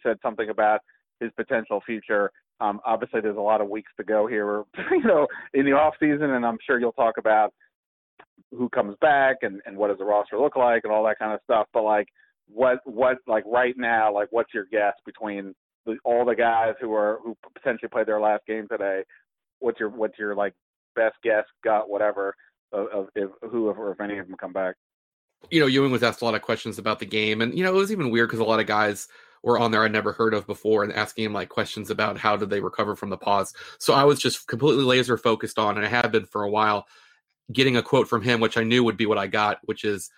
said 0.03 0.17
something 0.21 0.49
about 0.49 0.81
his 1.19 1.31
potential 1.35 1.81
future. 1.85 2.31
Um, 2.61 2.79
obviously, 2.85 3.21
there's 3.21 3.37
a 3.37 3.41
lot 3.41 3.61
of 3.61 3.69
weeks 3.69 3.91
to 3.97 4.03
go 4.03 4.27
here, 4.27 4.63
you 4.91 5.03
know, 5.03 5.27
in 5.53 5.65
the 5.65 5.73
off 5.73 5.95
season, 5.99 6.31
and 6.31 6.45
I'm 6.45 6.57
sure 6.65 6.79
you'll 6.79 6.91
talk 6.93 7.17
about 7.17 7.53
who 8.51 8.69
comes 8.69 8.95
back 9.01 9.37
and 9.41 9.61
and 9.65 9.77
what 9.77 9.89
does 9.89 9.97
the 9.97 10.05
roster 10.05 10.39
look 10.39 10.55
like 10.55 10.83
and 10.83 10.93
all 10.93 11.03
that 11.05 11.19
kind 11.19 11.33
of 11.33 11.39
stuff. 11.43 11.67
But 11.73 11.83
like, 11.83 12.07
what 12.47 12.79
what 12.85 13.17
like 13.27 13.43
right 13.45 13.75
now, 13.77 14.13
like, 14.13 14.27
what's 14.31 14.53
your 14.53 14.65
guess 14.65 14.93
between 15.05 15.53
the, 15.85 15.97
all 16.03 16.25
the 16.25 16.35
guys 16.35 16.73
who 16.79 16.93
are 16.93 17.19
who 17.23 17.37
potentially 17.55 17.89
played 17.89 18.07
their 18.07 18.21
last 18.21 18.45
game 18.47 18.67
today? 18.69 19.03
What's 19.59 19.79
your 19.79 19.89
what's 19.89 20.17
your 20.17 20.35
like 20.35 20.53
best 20.95 21.15
guess, 21.23 21.45
gut, 21.63 21.89
whatever, 21.89 22.35
of, 22.71 22.87
of 22.87 23.07
if 23.15 23.29
who 23.49 23.67
or 23.67 23.91
if 23.91 24.01
any 24.01 24.17
of 24.17 24.27
them 24.27 24.35
come 24.39 24.53
back? 24.53 24.75
You 25.49 25.61
know, 25.61 25.67
Ewing 25.67 25.91
was 25.91 26.03
asked 26.03 26.21
a 26.21 26.25
lot 26.25 26.35
of 26.35 26.41
questions 26.41 26.77
about 26.77 26.99
the 26.99 27.05
game, 27.05 27.41
and 27.41 27.57
you 27.57 27.63
know, 27.63 27.73
it 27.73 27.77
was 27.77 27.91
even 27.91 28.09
weird 28.09 28.29
because 28.29 28.39
a 28.39 28.43
lot 28.45 28.59
of 28.59 28.67
guys 28.67 29.07
were 29.43 29.57
on 29.57 29.71
there 29.71 29.83
I'd 29.83 29.91
never 29.91 30.11
heard 30.11 30.33
of 30.33 30.45
before 30.45 30.83
and 30.83 30.91
asking 30.91 31.25
him 31.25 31.33
like 31.33 31.49
questions 31.49 31.89
about 31.89 32.17
how 32.17 32.35
did 32.35 32.49
they 32.49 32.59
recover 32.59 32.95
from 32.95 33.09
the 33.09 33.17
pause. 33.17 33.53
So 33.77 33.93
I 33.93 34.03
was 34.03 34.19
just 34.19 34.47
completely 34.47 34.83
laser 34.83 35.17
focused 35.17 35.57
on, 35.57 35.77
and 35.77 35.85
I 35.85 35.89
have 35.89 36.11
been 36.11 36.25
for 36.25 36.43
a 36.43 36.49
while, 36.49 36.87
getting 37.51 37.77
a 37.77 37.81
quote 37.81 38.07
from 38.07 38.21
him, 38.21 38.39
which 38.39 38.57
I 38.57 38.63
knew 38.63 38.83
would 38.83 38.97
be 38.97 39.05
what 39.05 39.17
I 39.17 39.27
got, 39.27 39.59
which 39.63 39.83
is, 39.83 40.09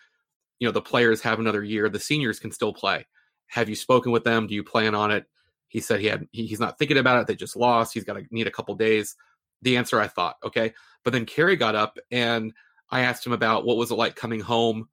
you 0.59 0.67
know, 0.67 0.71
the 0.71 0.81
players 0.81 1.21
have 1.21 1.39
another 1.39 1.63
year, 1.63 1.89
the 1.89 1.99
seniors 1.99 2.39
can 2.39 2.51
still 2.51 2.73
play. 2.73 3.07
Have 3.47 3.69
you 3.69 3.75
spoken 3.75 4.11
with 4.11 4.23
them? 4.23 4.47
Do 4.47 4.55
you 4.55 4.63
plan 4.63 4.95
on 4.95 5.11
it? 5.11 5.25
He 5.67 5.79
said 5.79 5.99
he 6.01 6.07
had 6.07 6.27
he, 6.31 6.45
he's 6.45 6.59
not 6.59 6.77
thinking 6.77 6.97
about 6.97 7.21
it. 7.21 7.27
They 7.27 7.35
just 7.35 7.55
lost. 7.55 7.93
He's 7.93 8.03
got 8.03 8.13
to 8.13 8.25
need 8.31 8.47
a 8.47 8.51
couple 8.51 8.75
days. 8.75 9.15
The 9.61 9.77
answer 9.77 9.99
I 9.99 10.07
thought 10.07 10.37
okay, 10.43 10.73
but 11.03 11.13
then 11.13 11.25
Carey 11.25 11.55
got 11.55 11.75
up 11.75 11.97
and 12.09 12.51
I 12.89 13.01
asked 13.01 13.25
him 13.25 13.31
about 13.31 13.65
what 13.65 13.77
was 13.77 13.91
it 13.91 13.95
like 13.95 14.15
coming 14.15 14.39
home 14.39 14.89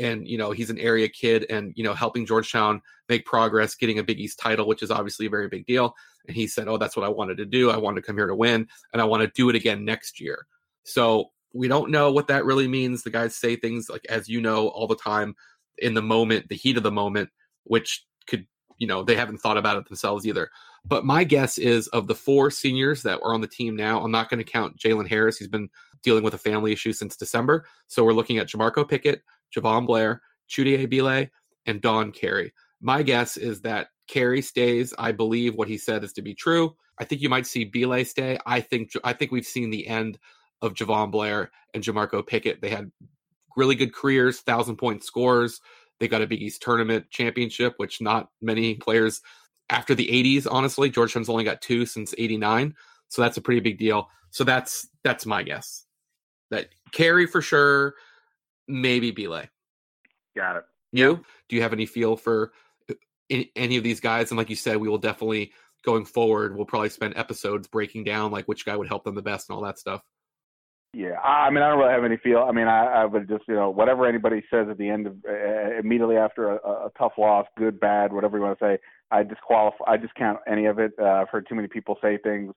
and 0.00 0.26
you 0.26 0.38
know 0.38 0.50
he's 0.50 0.70
an 0.70 0.78
area 0.78 1.08
kid 1.08 1.46
and 1.50 1.72
you 1.76 1.84
know 1.84 1.94
helping 1.94 2.24
georgetown 2.24 2.80
make 3.08 3.26
progress 3.26 3.74
getting 3.74 3.98
a 3.98 4.02
big 4.04 4.18
east 4.18 4.38
title 4.38 4.66
which 4.66 4.82
is 4.82 4.90
obviously 4.90 5.26
a 5.26 5.30
very 5.30 5.48
big 5.48 5.66
deal 5.66 5.94
and 6.26 6.34
he 6.34 6.46
said 6.46 6.66
oh 6.66 6.78
that's 6.78 6.96
what 6.96 7.04
i 7.04 7.08
wanted 7.08 7.36
to 7.36 7.44
do 7.44 7.70
i 7.70 7.76
wanted 7.76 8.00
to 8.00 8.06
come 8.06 8.16
here 8.16 8.26
to 8.26 8.34
win 8.34 8.66
and 8.92 9.02
i 9.02 9.04
want 9.04 9.22
to 9.22 9.30
do 9.34 9.48
it 9.50 9.56
again 9.56 9.84
next 9.84 10.20
year 10.20 10.46
so 10.84 11.30
we 11.52 11.68
don't 11.68 11.90
know 11.90 12.12
what 12.12 12.28
that 12.28 12.44
really 12.44 12.68
means 12.68 13.02
the 13.02 13.10
guys 13.10 13.36
say 13.36 13.56
things 13.56 13.88
like 13.88 14.04
as 14.08 14.28
you 14.28 14.40
know 14.40 14.68
all 14.68 14.86
the 14.86 14.96
time 14.96 15.34
in 15.78 15.94
the 15.94 16.02
moment 16.02 16.48
the 16.48 16.56
heat 16.56 16.76
of 16.76 16.82
the 16.82 16.92
moment 16.92 17.28
which 17.64 18.04
could 18.26 18.46
you 18.78 18.86
know 18.86 19.02
they 19.02 19.16
haven't 19.16 19.38
thought 19.38 19.56
about 19.56 19.76
it 19.76 19.86
themselves 19.86 20.26
either 20.26 20.50
but 20.84 21.04
my 21.04 21.24
guess 21.24 21.58
is 21.58 21.88
of 21.88 22.06
the 22.06 22.14
four 22.14 22.50
seniors 22.50 23.02
that 23.02 23.20
are 23.22 23.34
on 23.34 23.40
the 23.40 23.46
team 23.46 23.76
now 23.76 24.02
i'm 24.02 24.10
not 24.10 24.28
going 24.30 24.38
to 24.42 24.50
count 24.50 24.76
jalen 24.76 25.08
harris 25.08 25.38
he's 25.38 25.48
been 25.48 25.68
dealing 26.02 26.24
with 26.24 26.34
a 26.34 26.38
family 26.38 26.72
issue 26.72 26.92
since 26.92 27.16
december 27.16 27.66
so 27.88 28.04
we're 28.04 28.12
looking 28.12 28.38
at 28.38 28.48
jamorko 28.48 28.88
pickett 28.88 29.22
Jahvon 29.54 29.86
Blair, 29.86 30.22
Chudier 30.48 30.88
Bile, 30.88 31.26
and 31.66 31.80
Don 31.80 32.12
Carey. 32.12 32.52
My 32.80 33.02
guess 33.02 33.36
is 33.36 33.60
that 33.62 33.88
Carey 34.08 34.42
stays. 34.42 34.94
I 34.98 35.12
believe 35.12 35.54
what 35.54 35.68
he 35.68 35.78
said 35.78 36.04
is 36.04 36.12
to 36.14 36.22
be 36.22 36.34
true. 36.34 36.74
I 36.98 37.04
think 37.04 37.20
you 37.20 37.28
might 37.28 37.46
see 37.46 37.64
Bile 37.64 38.04
stay. 38.04 38.38
I 38.46 38.60
think 38.60 38.92
I 39.04 39.12
think 39.12 39.30
we've 39.30 39.46
seen 39.46 39.70
the 39.70 39.86
end 39.86 40.18
of 40.62 40.74
Jahvon 40.74 41.10
Blair 41.10 41.50
and 41.74 41.82
Jamorko 41.82 42.26
Pickett. 42.26 42.60
They 42.60 42.70
had 42.70 42.90
really 43.56 43.74
good 43.74 43.94
careers, 43.94 44.40
thousand 44.40 44.76
point 44.76 45.04
scores. 45.04 45.60
They 45.98 46.08
got 46.08 46.22
a 46.22 46.26
Big 46.26 46.42
East 46.42 46.62
tournament 46.62 47.10
championship, 47.10 47.74
which 47.76 48.00
not 48.00 48.30
many 48.40 48.74
players 48.74 49.20
after 49.68 49.94
the 49.94 50.06
80s, 50.06 50.46
honestly. 50.50 50.90
Georgetown's 50.90 51.28
only 51.28 51.44
got 51.44 51.60
two 51.60 51.86
since 51.86 52.14
89. 52.16 52.74
So 53.08 53.22
that's 53.22 53.36
a 53.36 53.40
pretty 53.40 53.60
big 53.60 53.78
deal. 53.78 54.08
So 54.30 54.44
that's 54.44 54.88
that's 55.04 55.26
my 55.26 55.42
guess. 55.42 55.84
That 56.50 56.68
Carey 56.92 57.26
for 57.26 57.42
sure, 57.42 57.94
maybe 58.66 59.10
Bile. 59.10 59.44
Got 60.36 60.56
it. 60.56 60.64
You? 60.92 61.24
Do 61.48 61.56
you 61.56 61.62
have 61.62 61.72
any 61.72 61.86
feel 61.86 62.16
for 62.16 62.52
uh, 62.90 62.94
any 63.56 63.76
of 63.76 63.84
these 63.84 64.00
guys? 64.00 64.30
And 64.30 64.38
like 64.38 64.50
you 64.50 64.56
said, 64.56 64.76
we 64.76 64.88
will 64.88 64.98
definitely 64.98 65.52
going 65.84 66.04
forward. 66.04 66.56
We'll 66.56 66.66
probably 66.66 66.88
spend 66.88 67.16
episodes 67.16 67.68
breaking 67.68 68.04
down 68.04 68.30
like 68.30 68.46
which 68.46 68.64
guy 68.64 68.76
would 68.76 68.88
help 68.88 69.04
them 69.04 69.14
the 69.14 69.22
best 69.22 69.48
and 69.48 69.56
all 69.56 69.62
that 69.64 69.78
stuff. 69.78 70.02
Yeah, 70.92 71.20
I 71.20 71.50
mean, 71.50 71.62
I 71.62 71.68
don't 71.68 71.78
really 71.78 71.92
have 71.92 72.04
any 72.04 72.16
feel. 72.16 72.38
I 72.38 72.52
mean, 72.52 72.66
I, 72.66 72.86
I 72.86 73.04
would 73.04 73.28
just, 73.28 73.44
you 73.46 73.54
know, 73.54 73.70
whatever 73.70 74.06
anybody 74.06 74.42
says 74.50 74.66
at 74.68 74.76
the 74.76 74.88
end 74.88 75.06
of 75.06 75.14
uh, 75.28 75.78
immediately 75.78 76.16
after 76.16 76.50
a, 76.50 76.56
a 76.56 76.90
tough 76.98 77.12
loss, 77.16 77.46
good, 77.56 77.78
bad, 77.78 78.12
whatever 78.12 78.36
you 78.36 78.42
want 78.42 78.58
to 78.58 78.64
say, 78.64 78.78
I 79.12 79.22
disqualify. 79.22 79.84
I 79.86 79.96
discount 79.96 80.40
any 80.50 80.66
of 80.66 80.80
it. 80.80 80.92
Uh, 81.00 81.04
I've 81.04 81.28
heard 81.28 81.46
too 81.48 81.54
many 81.54 81.68
people 81.68 81.96
say 82.02 82.18
things, 82.18 82.52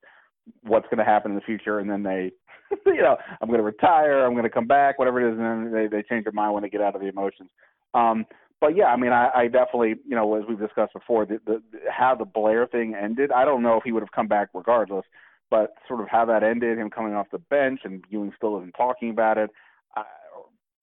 what's 0.63 0.86
going 0.86 0.98
to 0.98 1.04
happen 1.04 1.32
in 1.32 1.36
the 1.36 1.41
future, 1.41 1.78
and 1.80 1.89
then 1.89 2.02
they 2.02 2.32
you 2.86 3.02
know, 3.02 3.17
I'm 3.41 3.48
going 3.48 3.60
to 3.60 3.63
retire, 3.63 4.26
I'm 4.26 4.34
going 4.34 4.43
to 4.43 4.50
come 4.50 4.67
back, 4.67 4.98
whatever 4.98 5.22
it 5.22 5.32
is, 5.32 5.38
and 5.39 5.46
then 5.46 5.72
they 5.72 5.88
they 5.88 6.04
change 6.04 6.24
their 6.26 6.34
mind 6.34 6.54
when 6.54 6.63
they 6.63 6.69
get 6.69 6.82
out 6.82 6.96
of 6.96 7.02
the 7.02 7.08
emotions. 7.08 7.50
Um, 7.93 8.26
but 8.60 8.76
yeah, 8.76 8.86
I 8.86 8.98
mean, 8.98 9.12
I, 9.12 9.30
I 9.36 9.43
definitely, 9.48 9.96
you 10.08 10.15
know, 10.15 10.36
as 10.36 10.43
we've 10.48 10.60
discussed 10.60 10.93
before, 10.93 11.26
the, 11.26 11.39
the 11.46 11.62
how 11.91 12.15
the 12.15 12.26
Blair 12.26 12.65
thing 12.65 12.96
ended. 12.96 13.32
I 13.32 13.46
don't 13.46 13.62
know 13.62 13.78
if 13.78 13.84
he 13.84 13.91
would 13.91 14.04
have 14.04 14.12
come 14.12 14.28
back 14.28 14.50
regardless, 14.54 15.06
but 15.54 15.76
sort 15.88 16.02
of 16.02 16.08
how 16.10 16.26
that 16.26 16.42
ended, 16.42 16.80
him 16.80 16.89
coming 16.89 17.13
off 17.13 17.28
the 17.32 17.38
bench 17.38 17.82
and 17.84 18.04
Ewing 18.10 18.34
still 18.36 18.58
isn't 18.58 18.72
talking 18.72 19.12
about 19.12 19.38
it. 19.38 19.52
I, 19.96 20.02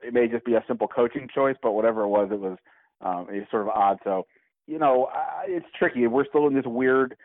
it 0.01 0.15
may 0.15 0.29
just 0.29 0.45
be 0.45 0.55
a 0.55 0.63
simple 0.69 0.87
coaching 0.87 1.27
choice, 1.35 1.57
but 1.61 1.73
whatever 1.73 2.03
it 2.03 2.09
was, 2.09 2.29
it 2.31 2.39
was 2.39 2.57
um, 3.01 3.27
it's 3.29 3.51
sort 3.51 3.63
of 3.63 3.71
odd. 3.71 3.99
So, 4.05 4.29
you 4.69 4.79
know, 4.79 5.09
I, 5.13 5.47
it's 5.49 5.67
tricky. 5.77 6.07
We're 6.07 6.25
still 6.25 6.47
in 6.47 6.55
this 6.55 6.67
weird 6.67 7.17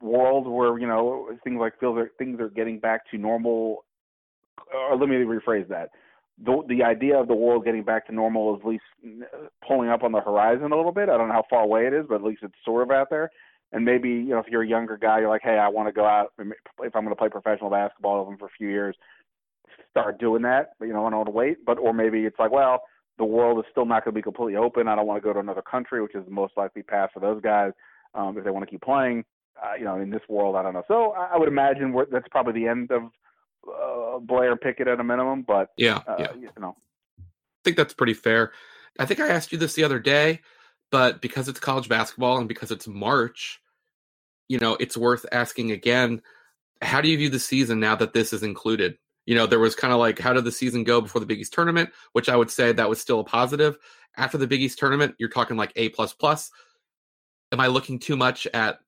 world 0.00 0.46
where 0.46 0.78
you 0.78 0.86
know 0.86 1.36
things 1.42 1.58
like 1.58 1.80
feels 1.80 1.98
like 1.98 2.12
things 2.18 2.38
are 2.38 2.50
getting 2.50 2.78
back 2.78 3.10
to 3.10 3.18
normal. 3.18 3.84
Or 4.72 4.96
let 4.96 5.08
me 5.08 5.16
rephrase 5.16 5.66
that. 5.70 5.88
The, 6.44 6.62
the 6.68 6.84
idea 6.84 7.18
of 7.18 7.26
the 7.26 7.34
world 7.34 7.64
getting 7.64 7.82
back 7.82 8.06
to 8.06 8.14
normal 8.14 8.54
is 8.54 8.60
at 8.62 8.68
least 8.68 8.84
pulling 9.66 9.88
up 9.88 10.04
on 10.04 10.12
the 10.12 10.20
horizon 10.20 10.70
a 10.70 10.76
little 10.76 10.92
bit. 10.92 11.08
I 11.08 11.18
don't 11.18 11.26
know 11.26 11.34
how 11.34 11.46
far 11.50 11.64
away 11.64 11.88
it 11.88 11.92
is, 11.92 12.06
but 12.08 12.16
at 12.16 12.22
least 12.22 12.44
it's 12.44 12.54
sort 12.64 12.84
of 12.84 12.92
out 12.92 13.10
there. 13.10 13.28
And 13.72 13.84
maybe 13.84 14.08
you 14.08 14.30
know 14.30 14.38
if 14.38 14.46
you're 14.48 14.62
a 14.62 14.68
younger 14.68 14.96
guy, 14.96 15.20
you're 15.20 15.28
like, 15.28 15.42
hey, 15.42 15.58
I 15.58 15.68
want 15.68 15.88
to 15.88 15.92
go 15.92 16.04
out 16.04 16.32
if 16.38 16.96
I'm 16.96 17.04
going 17.04 17.08
to 17.08 17.16
play 17.16 17.28
professional 17.28 17.70
basketball 17.70 18.20
with 18.20 18.28
them 18.28 18.38
for 18.38 18.46
a 18.46 18.56
few 18.56 18.68
years, 18.68 18.96
start 19.90 20.18
doing 20.18 20.42
that. 20.42 20.70
But 20.78 20.86
you 20.86 20.94
know, 20.94 21.06
I 21.06 21.10
don't 21.10 21.18
want 21.18 21.26
to 21.26 21.32
wait. 21.32 21.64
But 21.64 21.78
or 21.78 21.92
maybe 21.92 22.20
it's 22.20 22.38
like, 22.38 22.50
well, 22.50 22.82
the 23.18 23.24
world 23.24 23.58
is 23.58 23.64
still 23.70 23.84
not 23.84 24.04
going 24.04 24.14
to 24.14 24.18
be 24.18 24.22
completely 24.22 24.56
open. 24.56 24.88
I 24.88 24.96
don't 24.96 25.06
want 25.06 25.22
to 25.22 25.26
go 25.26 25.32
to 25.32 25.40
another 25.40 25.62
country, 25.62 26.02
which 26.02 26.14
is 26.14 26.24
the 26.24 26.30
most 26.30 26.54
likely 26.56 26.82
path 26.82 27.10
for 27.12 27.20
those 27.20 27.42
guys 27.42 27.72
um, 28.14 28.38
if 28.38 28.44
they 28.44 28.50
want 28.50 28.64
to 28.64 28.70
keep 28.70 28.82
playing 28.82 29.24
uh, 29.62 29.74
you 29.74 29.84
know, 29.84 29.98
in 30.00 30.10
this 30.10 30.22
world, 30.28 30.56
I 30.56 30.62
don't 30.62 30.74
know. 30.74 30.84
So 30.88 31.12
I, 31.12 31.34
I 31.34 31.36
would 31.36 31.48
imagine 31.48 31.94
that's 32.10 32.28
probably 32.30 32.52
the 32.52 32.68
end 32.68 32.90
of 32.90 33.02
uh, 33.66 34.18
Blair 34.18 34.56
Pickett 34.56 34.88
at 34.88 35.00
a 35.00 35.04
minimum. 35.04 35.42
But 35.46 35.70
yeah, 35.76 36.02
uh, 36.06 36.16
yeah, 36.18 36.32
you 36.34 36.50
know, 36.60 36.76
I 37.18 37.22
think 37.64 37.76
that's 37.76 37.94
pretty 37.94 38.14
fair. 38.14 38.52
I 38.98 39.04
think 39.04 39.20
I 39.20 39.28
asked 39.28 39.52
you 39.52 39.58
this 39.58 39.74
the 39.74 39.84
other 39.84 39.98
day, 39.98 40.40
but 40.90 41.20
because 41.20 41.48
it's 41.48 41.60
college 41.60 41.88
basketball 41.88 42.38
and 42.38 42.48
because 42.48 42.70
it's 42.70 42.86
March, 42.86 43.60
you 44.48 44.58
know, 44.58 44.76
it's 44.80 44.96
worth 44.96 45.26
asking 45.32 45.70
again. 45.70 46.22
How 46.80 47.00
do 47.00 47.08
you 47.08 47.16
view 47.16 47.28
the 47.28 47.38
season 47.38 47.80
now 47.80 47.96
that 47.96 48.12
this 48.12 48.32
is 48.32 48.42
included? 48.42 48.98
You 49.26 49.34
know, 49.34 49.46
there 49.46 49.58
was 49.58 49.74
kind 49.74 49.92
of 49.92 49.98
like, 49.98 50.18
how 50.18 50.32
did 50.32 50.44
the 50.44 50.52
season 50.52 50.84
go 50.84 51.00
before 51.00 51.20
the 51.20 51.26
Big 51.26 51.40
East 51.40 51.52
tournament? 51.52 51.90
Which 52.12 52.28
I 52.28 52.36
would 52.36 52.50
say 52.50 52.72
that 52.72 52.88
was 52.88 53.00
still 53.00 53.20
a 53.20 53.24
positive. 53.24 53.76
After 54.16 54.38
the 54.38 54.46
Big 54.46 54.62
East 54.62 54.78
tournament, 54.78 55.16
you're 55.18 55.28
talking 55.28 55.56
like 55.56 55.72
A 55.76 55.90
plus 55.90 56.12
plus. 56.12 56.50
Am 57.52 57.60
I 57.60 57.66
looking 57.66 57.98
too 57.98 58.16
much 58.16 58.46
at 58.54 58.78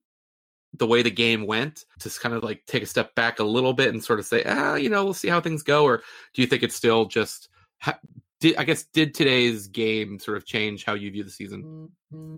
the 0.73 0.87
way 0.87 1.03
the 1.03 1.11
game 1.11 1.47
went 1.47 1.85
to 1.99 2.11
kind 2.21 2.35
of 2.35 2.45
like 2.45 2.65
take 2.67 2.83
a 2.83 2.87
step 2.87 3.15
back 3.15 3.41
a 3.41 3.45
little 3.45 3.73
bit 3.73 3.89
and 3.89 4.03
sort 4.03 4.21
of 4.21 4.25
say, 4.25 4.45
ah, 4.47 4.77
you 4.77 4.89
know, 4.89 5.05
we'll 5.05 5.15
see 5.15 5.29
how 5.29 5.41
things 5.41 5.63
go? 5.63 5.85
Or 5.85 6.03
do 6.33 6.43
you 6.43 6.47
think 6.47 6.63
it's 6.63 6.77
still 6.77 7.07
just, 7.07 7.49
did, 8.41 8.57
I 8.57 8.65
guess, 8.65 8.85
did 8.85 9.15
today's 9.15 9.69
game 9.69 10.19
sort 10.19 10.37
of 10.37 10.47
change 10.47 10.85
how 10.85 10.95
you 10.95 11.11
view 11.11 11.25
the 11.25 11.31
season? 11.31 11.91
Mm-hmm. 12.13 12.37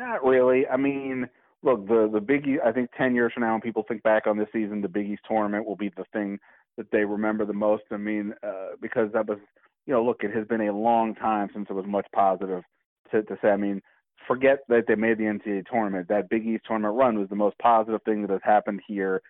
Not 0.00 0.24
really. 0.24 0.66
I 0.66 0.76
mean, 0.76 1.28
look, 1.62 1.86
the 1.86 2.10
the 2.12 2.20
Big 2.20 2.46
East, 2.46 2.62
I 2.64 2.72
think 2.72 2.90
10 2.96 3.14
years 3.14 3.32
from 3.32 3.42
now, 3.42 3.52
when 3.52 3.60
people 3.60 3.84
think 3.86 4.02
back 4.02 4.26
on 4.26 4.36
this 4.36 4.48
season, 4.52 4.80
the 4.80 4.88
Big 4.88 5.08
East 5.08 5.22
tournament 5.28 5.66
will 5.66 5.76
be 5.76 5.90
the 5.96 6.04
thing 6.12 6.38
that 6.76 6.90
they 6.90 7.04
remember 7.04 7.44
the 7.44 7.52
most. 7.52 7.84
I 7.90 7.96
mean, 7.96 8.34
uh, 8.42 8.70
because 8.80 9.12
that 9.12 9.26
was, 9.26 9.38
you 9.86 9.92
know, 9.92 10.04
look, 10.04 10.22
it 10.22 10.34
has 10.34 10.46
been 10.46 10.62
a 10.62 10.72
long 10.72 11.14
time 11.14 11.48
since 11.52 11.66
it 11.68 11.74
was 11.74 11.86
much 11.86 12.06
positive 12.14 12.62
to, 13.10 13.22
to 13.22 13.36
say. 13.42 13.48
I 13.50 13.56
mean, 13.56 13.82
forget 14.26 14.60
that 14.68 14.84
they 14.88 14.94
made 14.94 15.18
the 15.18 15.24
NCAA 15.24 15.66
tournament. 15.66 16.08
That 16.08 16.30
Big 16.30 16.46
East 16.46 16.64
tournament 16.66 16.96
run 16.96 17.18
was 17.18 17.28
the 17.28 17.36
most 17.36 17.58
positive 17.58 18.02
thing 18.04 18.22
that 18.22 18.30
has 18.30 18.40
happened 18.42 18.80
here 18.86 19.20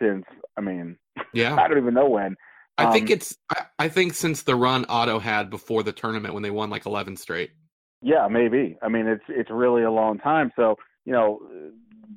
since. 0.00 0.24
I 0.56 0.62
mean, 0.62 0.96
yeah, 1.32 1.54
I 1.54 1.68
don't 1.68 1.78
even 1.78 1.94
know 1.94 2.08
when. 2.08 2.36
I 2.76 2.86
um, 2.86 2.92
think 2.92 3.10
it's. 3.10 3.36
I, 3.50 3.64
I, 3.78 3.88
think 3.88 4.14
since 4.14 4.42
the 4.42 4.56
run 4.56 4.84
Otto 4.88 5.18
had 5.18 5.50
before 5.50 5.82
the 5.82 5.92
tournament 5.92 6.34
when 6.34 6.42
they 6.42 6.50
won 6.50 6.70
like 6.70 6.86
eleven 6.86 7.16
straight. 7.16 7.50
Yeah, 8.02 8.28
maybe. 8.28 8.76
I 8.82 8.88
mean, 8.88 9.06
it's 9.06 9.24
it's 9.28 9.50
really 9.50 9.82
a 9.82 9.90
long 9.90 10.18
time. 10.18 10.50
So 10.56 10.76
you 11.04 11.12
know, 11.12 11.40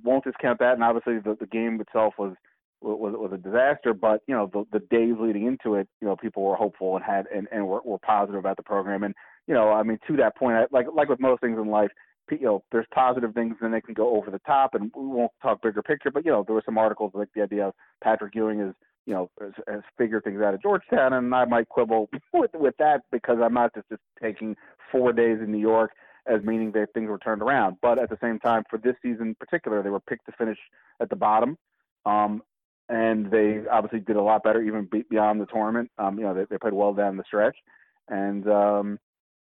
won't 0.03 0.23
discount 0.23 0.59
that. 0.59 0.73
And 0.73 0.83
obviously, 0.83 1.19
the 1.19 1.37
the 1.39 1.45
game 1.45 1.79
itself 1.79 2.15
was 2.17 2.33
was 2.81 3.13
was 3.17 3.31
a 3.33 3.37
disaster. 3.37 3.93
But 3.93 4.21
you 4.27 4.35
know, 4.35 4.49
the 4.51 4.65
the 4.71 4.85
days 4.87 5.15
leading 5.19 5.45
into 5.45 5.75
it, 5.75 5.87
you 6.01 6.07
know, 6.07 6.15
people 6.15 6.43
were 6.43 6.55
hopeful 6.55 6.95
and 6.95 7.05
had 7.05 7.25
and 7.33 7.47
and 7.51 7.67
were, 7.67 7.81
were 7.83 7.99
positive 7.99 8.39
about 8.39 8.57
the 8.57 8.63
program. 8.63 9.03
And 9.03 9.13
you 9.47 9.53
know, 9.53 9.71
I 9.71 9.83
mean, 9.83 9.99
to 10.07 10.17
that 10.17 10.35
point, 10.37 10.55
I, 10.55 10.65
like 10.71 10.87
like 10.93 11.09
with 11.09 11.19
most 11.19 11.41
things 11.41 11.57
in 11.57 11.67
life, 11.67 11.91
you 12.29 12.45
know, 12.45 12.63
there's 12.71 12.85
positive 12.93 13.33
things, 13.33 13.55
and 13.61 13.73
they 13.73 13.81
can 13.81 13.93
go 13.93 14.15
over 14.15 14.31
the 14.31 14.39
top, 14.39 14.75
and 14.75 14.91
we 14.95 15.05
won't 15.05 15.31
talk 15.41 15.61
bigger 15.61 15.81
picture. 15.81 16.11
But 16.11 16.25
you 16.25 16.31
know, 16.31 16.43
there 16.45 16.55
were 16.55 16.63
some 16.65 16.77
articles 16.77 17.11
like 17.13 17.29
the 17.35 17.43
idea 17.43 17.67
of 17.67 17.73
Patrick 18.03 18.35
Ewing 18.35 18.59
is, 18.59 18.73
you 19.05 19.13
know, 19.13 19.29
has, 19.39 19.53
has 19.67 19.81
figured 19.97 20.23
things 20.23 20.41
out 20.41 20.53
at 20.53 20.61
Georgetown, 20.61 21.13
and 21.13 21.33
I 21.33 21.45
might 21.45 21.69
quibble 21.69 22.09
with 22.33 22.51
with 22.53 22.75
that 22.79 23.01
because 23.11 23.37
I'm 23.41 23.53
not 23.53 23.73
just, 23.73 23.89
just 23.89 24.01
taking 24.21 24.55
four 24.91 25.13
days 25.13 25.39
in 25.39 25.51
New 25.51 25.59
York 25.59 25.91
as 26.27 26.43
meaning 26.43 26.71
that 26.73 26.93
things 26.93 27.09
were 27.09 27.19
turned 27.19 27.41
around. 27.41 27.77
But 27.81 27.99
at 27.99 28.09
the 28.09 28.17
same 28.21 28.39
time, 28.39 28.63
for 28.69 28.77
this 28.77 28.95
season 29.01 29.27
in 29.27 29.35
particular, 29.35 29.81
they 29.81 29.89
were 29.89 29.99
picked 29.99 30.25
to 30.25 30.33
finish 30.33 30.57
at 30.99 31.09
the 31.09 31.15
bottom. 31.15 31.57
Um, 32.05 32.41
and 32.89 33.29
they 33.31 33.61
obviously 33.69 33.99
did 33.99 34.15
a 34.15 34.21
lot 34.21 34.43
better 34.43 34.61
even 34.61 34.89
beyond 35.09 35.41
the 35.41 35.45
tournament. 35.45 35.91
Um, 35.97 36.17
you 36.17 36.23
know, 36.23 36.33
they, 36.33 36.45
they 36.49 36.57
played 36.57 36.73
well 36.73 36.93
down 36.93 37.17
the 37.17 37.23
stretch. 37.25 37.55
And, 38.07 38.47
um, 38.47 38.99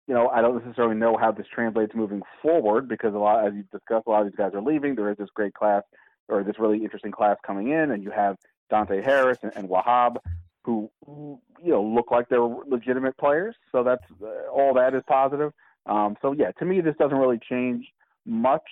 you 0.09 0.15
know, 0.15 0.29
I 0.29 0.41
don't 0.41 0.65
necessarily 0.65 0.97
know 0.97 1.19
how 1.19 1.31
this 1.31 1.47
translates 1.55 1.95
moving 1.95 2.23
forward 2.41 2.89
because 2.89 3.15
a 3.15 3.19
lot, 3.19 3.47
as 3.47 3.53
you've 3.55 3.71
discussed, 3.71 4.07
a 4.07 4.11
lot 4.11 4.23
of 4.23 4.29
these 4.29 4.37
guys 4.37 4.53
are 4.55 4.63
leaving. 4.63 4.95
There 4.95 5.11
is 5.11 5.19
this 5.19 5.29
great 5.35 5.53
class 5.53 5.83
or 6.29 6.43
this 6.43 6.59
really 6.59 6.83
interesting 6.83 7.13
class 7.13 7.37
coming 7.47 7.71
in, 7.71 7.91
and 7.91 8.03
you 8.03 8.11
have 8.11 8.37
Dante 8.71 9.03
Harris 9.03 9.39
and, 9.43 9.53
and 9.55 9.69
Wahab, 9.69 10.17
who, 10.65 10.91
you 11.07 11.73
know 11.73 11.83
look 11.83 12.11
like 12.11 12.29
they're 12.29 12.41
legitimate 12.41 13.17
players. 13.19 13.55
So 13.71 13.85
that's 13.85 14.03
uh, 14.23 14.51
all 14.51 14.73
that 14.75 14.95
is 14.95 15.03
positive. 15.07 15.53
Um, 15.85 16.17
so 16.23 16.33
yeah, 16.33 16.53
to 16.53 16.65
me, 16.65 16.81
this 16.81 16.95
doesn't 16.99 17.17
really 17.17 17.41
change 17.47 17.87
much 18.25 18.65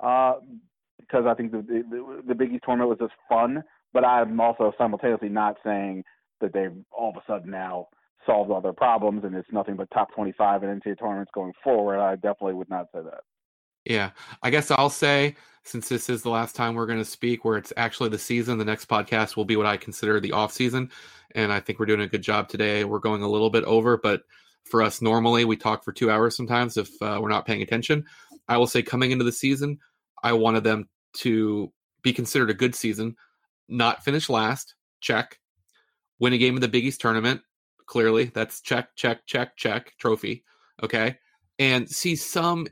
uh, 0.00 0.34
because 1.00 1.24
I 1.26 1.32
think 1.32 1.52
the, 1.52 1.62
the 1.62 2.22
the 2.28 2.34
Big 2.34 2.52
East 2.52 2.64
tournament 2.64 2.90
was 2.90 2.98
just 2.98 3.18
fun. 3.26 3.64
But 3.94 4.04
I'm 4.04 4.38
also 4.40 4.72
simultaneously 4.76 5.28
not 5.30 5.56
saying 5.64 6.04
that 6.40 6.52
they've 6.52 6.76
all 6.90 7.10
of 7.10 7.16
a 7.16 7.22
sudden 7.26 7.50
now 7.50 7.88
solved 8.26 8.50
all 8.50 8.60
their 8.60 8.72
problems 8.72 9.24
and 9.24 9.34
it's 9.34 9.50
nothing 9.52 9.76
but 9.76 9.90
top 9.90 10.14
25 10.14 10.62
in 10.64 10.80
NCAA 10.80 10.98
tournaments 10.98 11.30
going 11.34 11.52
forward. 11.62 12.00
I 12.00 12.16
definitely 12.16 12.54
would 12.54 12.70
not 12.70 12.86
say 12.92 13.00
that. 13.02 13.20
Yeah, 13.84 14.10
I 14.42 14.50
guess 14.50 14.70
I'll 14.70 14.90
say 14.90 15.36
since 15.64 15.88
this 15.88 16.08
is 16.08 16.22
the 16.22 16.30
last 16.30 16.56
time 16.56 16.74
we're 16.74 16.86
going 16.86 16.98
to 16.98 17.04
speak 17.04 17.44
where 17.44 17.58
it's 17.58 17.72
actually 17.76 18.08
the 18.08 18.18
season, 18.18 18.58
the 18.58 18.64
next 18.64 18.88
podcast 18.88 19.36
will 19.36 19.44
be 19.44 19.56
what 19.56 19.66
I 19.66 19.76
consider 19.76 20.20
the 20.20 20.32
off 20.32 20.52
season, 20.52 20.90
and 21.34 21.52
I 21.52 21.60
think 21.60 21.78
we're 21.78 21.86
doing 21.86 22.00
a 22.00 22.06
good 22.06 22.22
job 22.22 22.48
today. 22.48 22.84
We're 22.84 22.98
going 22.98 23.22
a 23.22 23.28
little 23.28 23.50
bit 23.50 23.64
over, 23.64 23.98
but 23.98 24.22
for 24.64 24.82
us 24.82 25.02
normally 25.02 25.44
we 25.44 25.56
talk 25.56 25.84
for 25.84 25.92
two 25.92 26.10
hours 26.10 26.34
sometimes 26.34 26.78
if 26.78 26.90
uh, 27.02 27.18
we're 27.20 27.28
not 27.28 27.46
paying 27.46 27.60
attention. 27.62 28.04
I 28.48 28.56
will 28.56 28.66
say 28.66 28.82
coming 28.82 29.10
into 29.10 29.24
the 29.24 29.32
season, 29.32 29.78
I 30.22 30.32
wanted 30.32 30.64
them 30.64 30.88
to 31.18 31.72
be 32.02 32.12
considered 32.12 32.50
a 32.50 32.54
good 32.54 32.74
season, 32.74 33.16
not 33.68 34.04
finish 34.04 34.28
last, 34.28 34.74
check, 35.00 35.38
win 36.18 36.32
a 36.32 36.38
game 36.38 36.54
in 36.54 36.62
the 36.62 36.68
Big 36.68 36.84
East 36.84 37.00
tournament, 37.00 37.42
clearly. 37.86 38.24
That's 38.34 38.60
check, 38.60 38.96
check, 38.96 39.26
check, 39.26 39.56
check, 39.56 39.94
trophy, 39.98 40.44
okay, 40.82 41.18
and 41.58 41.88
see 41.88 42.16
some 42.16 42.66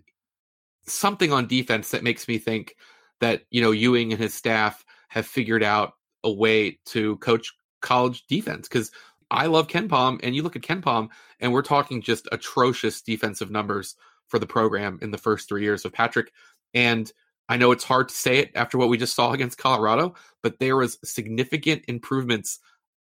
something 0.86 1.32
on 1.32 1.46
defense 1.46 1.90
that 1.90 2.02
makes 2.02 2.26
me 2.26 2.38
think 2.38 2.76
that 3.20 3.42
you 3.50 3.60
know 3.62 3.70
Ewing 3.70 4.12
and 4.12 4.20
his 4.20 4.34
staff 4.34 4.84
have 5.08 5.26
figured 5.26 5.62
out 5.62 5.94
a 6.24 6.32
way 6.32 6.78
to 6.86 7.16
coach 7.18 7.52
college 7.80 8.26
defense 8.26 8.68
because 8.68 8.90
I 9.30 9.46
love 9.46 9.66
KenPom 9.66 10.20
and 10.22 10.34
you 10.34 10.42
look 10.42 10.56
at 10.56 10.62
KenPom 10.62 11.08
and 11.40 11.52
we're 11.52 11.62
talking 11.62 12.02
just 12.02 12.28
atrocious 12.32 13.00
defensive 13.00 13.50
numbers 13.50 13.96
for 14.28 14.38
the 14.38 14.46
program 14.46 14.98
in 15.02 15.10
the 15.10 15.18
first 15.18 15.48
three 15.48 15.62
years 15.62 15.84
of 15.84 15.92
Patrick. 15.92 16.32
And 16.74 17.10
I 17.48 17.56
know 17.56 17.72
it's 17.72 17.84
hard 17.84 18.08
to 18.08 18.14
say 18.14 18.38
it 18.38 18.52
after 18.54 18.78
what 18.78 18.88
we 18.88 18.96
just 18.96 19.14
saw 19.14 19.32
against 19.32 19.58
Colorado, 19.58 20.14
but 20.42 20.58
there 20.58 20.76
was 20.76 20.98
significant 21.04 21.84
improvements 21.88 22.60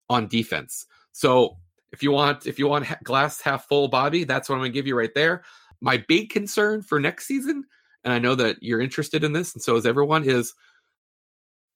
on 0.08 0.28
defense. 0.28 0.86
So 1.12 1.58
if 1.92 2.02
you 2.02 2.12
want 2.12 2.46
if 2.46 2.58
you 2.58 2.68
want 2.68 2.86
glass 3.04 3.40
half 3.40 3.66
full 3.68 3.88
Bobby, 3.88 4.24
that's 4.24 4.48
what 4.48 4.56
I'm 4.56 4.60
going 4.60 4.72
to 4.72 4.74
give 4.74 4.86
you 4.86 4.96
right 4.96 5.14
there 5.14 5.42
my 5.80 5.96
big 6.08 6.30
concern 6.30 6.82
for 6.82 7.00
next 7.00 7.26
season, 7.26 7.64
and 8.04 8.12
I 8.12 8.18
know 8.18 8.34
that 8.34 8.56
you're 8.60 8.80
interested 8.80 9.24
in 9.24 9.32
this, 9.32 9.54
and 9.54 9.62
so 9.62 9.76
is 9.76 9.86
everyone, 9.86 10.28
is 10.28 10.54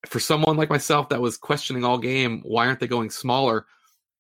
for 0.07 0.21
someone 0.21 0.57
like 0.57 0.71
myself 0.71 1.09
that 1.09 1.21
was 1.21 1.37
questioning 1.37 1.85
all 1.85 1.99
game, 1.99 2.43
why 2.45 2.67
aren't 2.67 2.81
they 2.81 2.87
going 2.87 3.11
smaller? 3.11 3.67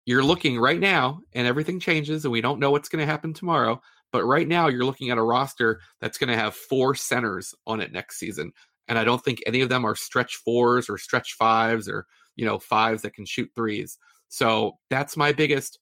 You're 0.06 0.24
looking 0.24 0.58
right 0.58 0.80
now, 0.80 1.20
and 1.34 1.46
everything 1.46 1.80
changes, 1.80 2.24
and 2.24 2.32
we 2.32 2.40
don't 2.40 2.60
know 2.60 2.70
what's 2.70 2.88
going 2.88 3.04
to 3.04 3.10
happen 3.10 3.32
tomorrow. 3.32 3.80
But 4.12 4.24
right 4.24 4.46
now, 4.46 4.68
you're 4.68 4.84
looking 4.84 5.10
at 5.10 5.18
a 5.18 5.22
roster 5.22 5.80
that's 6.00 6.18
going 6.18 6.30
to 6.30 6.36
have 6.36 6.54
four 6.54 6.94
centers 6.94 7.54
on 7.66 7.80
it 7.80 7.92
next 7.92 8.18
season, 8.18 8.52
and 8.88 8.98
I 8.98 9.04
don't 9.04 9.22
think 9.22 9.42
any 9.46 9.60
of 9.60 9.68
them 9.68 9.84
are 9.84 9.96
stretch 9.96 10.36
fours 10.36 10.88
or 10.88 10.98
stretch 10.98 11.34
fives 11.34 11.88
or 11.88 12.06
you 12.36 12.44
know 12.46 12.58
fives 12.58 13.02
that 13.02 13.14
can 13.14 13.26
shoot 13.26 13.50
threes. 13.54 13.98
So 14.28 14.78
that's 14.88 15.16
my 15.16 15.32
biggest. 15.32 15.78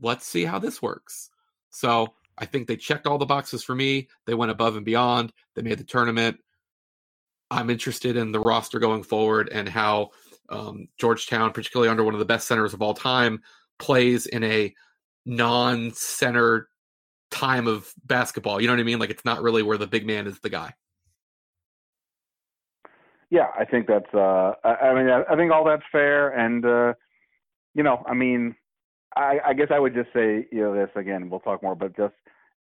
Let's 0.00 0.26
see 0.26 0.44
how 0.44 0.58
this 0.58 0.82
works. 0.82 1.30
So 1.70 2.14
I 2.38 2.44
think 2.44 2.66
they 2.66 2.76
checked 2.76 3.06
all 3.06 3.18
the 3.18 3.26
boxes 3.26 3.64
for 3.64 3.74
me. 3.74 4.08
They 4.26 4.34
went 4.34 4.50
above 4.50 4.76
and 4.76 4.84
beyond. 4.84 5.32
They 5.54 5.62
made 5.62 5.78
the 5.78 5.84
tournament. 5.84 6.38
I'm 7.50 7.70
interested 7.70 8.16
in 8.16 8.32
the 8.32 8.40
roster 8.40 8.78
going 8.78 9.02
forward 9.02 9.48
and 9.52 9.68
how 9.68 10.10
um, 10.48 10.88
Georgetown, 10.98 11.52
particularly 11.52 11.88
under 11.88 12.04
one 12.04 12.14
of 12.14 12.18
the 12.18 12.26
best 12.26 12.46
centers 12.48 12.74
of 12.74 12.82
all 12.82 12.94
time, 12.94 13.42
plays 13.78 14.26
in 14.26 14.42
a 14.42 14.74
non-center 15.24 16.68
time 17.30 17.66
of 17.66 17.92
basketball. 18.04 18.60
You 18.60 18.66
know 18.66 18.74
what 18.74 18.80
I 18.80 18.84
mean? 18.84 18.98
Like 18.98 19.10
it's 19.10 19.24
not 19.24 19.42
really 19.42 19.62
where 19.62 19.78
the 19.78 19.86
big 19.86 20.06
man 20.06 20.26
is 20.26 20.40
the 20.40 20.50
guy. 20.50 20.74
Yeah, 23.30 23.48
I 23.58 23.64
think 23.64 23.88
that's. 23.88 24.12
Uh, 24.14 24.52
I, 24.62 24.74
I 24.74 24.94
mean, 24.94 25.10
I, 25.10 25.22
I 25.28 25.36
think 25.36 25.52
all 25.52 25.64
that's 25.64 25.82
fair, 25.90 26.28
and 26.28 26.64
uh, 26.64 26.94
you 27.74 27.82
know, 27.82 28.04
I 28.06 28.14
mean, 28.14 28.54
I, 29.14 29.38
I 29.46 29.54
guess 29.54 29.68
I 29.70 29.78
would 29.78 29.94
just 29.94 30.12
say, 30.12 30.46
you 30.50 30.60
know, 30.60 30.74
this 30.74 30.90
again. 30.94 31.30
We'll 31.30 31.40
talk 31.40 31.62
more, 31.62 31.74
but 31.74 31.96
just 31.96 32.14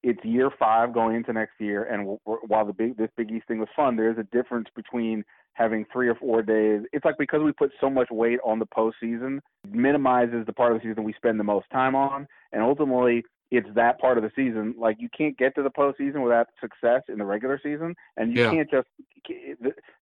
it's 0.03 0.25
year 0.25 0.51
five 0.59 0.95
going 0.95 1.17
into 1.17 1.33
next 1.33 1.55
year, 1.59 1.85
and 1.85 2.19
while 2.25 2.65
the 2.65 2.73
big 2.73 2.97
this 2.97 3.11
Big 3.17 3.31
East 3.31 3.49
thing 3.49 3.59
was 3.59 3.69
fun, 3.75 3.97
there 3.97 4.11
is 4.11 4.19
a 4.19 4.23
difference 4.37 4.69
between 4.75 5.25
having 5.55 5.85
three 5.93 6.09
or 6.09 6.15
four 6.15 6.43
days. 6.43 6.83
It's 6.93 7.05
like 7.05 7.19
because 7.19 7.43
we 7.43 7.53
put 7.53 7.73
so 7.81 7.91
much 7.91 8.09
weight 8.11 8.39
on 8.45 8.61
the 8.61 8.67
postseason, 8.67 9.41
minimizes 9.69 10.47
the 10.47 10.53
part 10.53 10.73
of 10.73 10.81
the 10.81 10.89
season 10.89 11.03
we 11.03 11.13
spend 11.15 11.41
the 11.41 11.45
most 11.45 11.67
time 11.71 11.97
on, 11.97 12.29
and 12.53 12.63
ultimately 12.63 13.25
it's 13.51 13.69
that 13.75 13.99
part 13.99 14.19
of 14.19 14.25
the 14.25 14.31
season. 14.37 14.75
Like 14.79 14.97
you 15.01 15.09
can't 15.17 15.37
get 15.37 15.55
to 15.57 15.63
the 15.63 15.71
postseason 15.71 16.23
without 16.23 16.47
success 16.61 17.03
in 17.09 17.19
the 17.19 17.25
regular 17.25 17.59
season, 17.61 17.95
and 18.17 18.37
you 18.37 18.45
yeah. 18.45 18.51
can't 18.51 18.71
just 18.71 18.89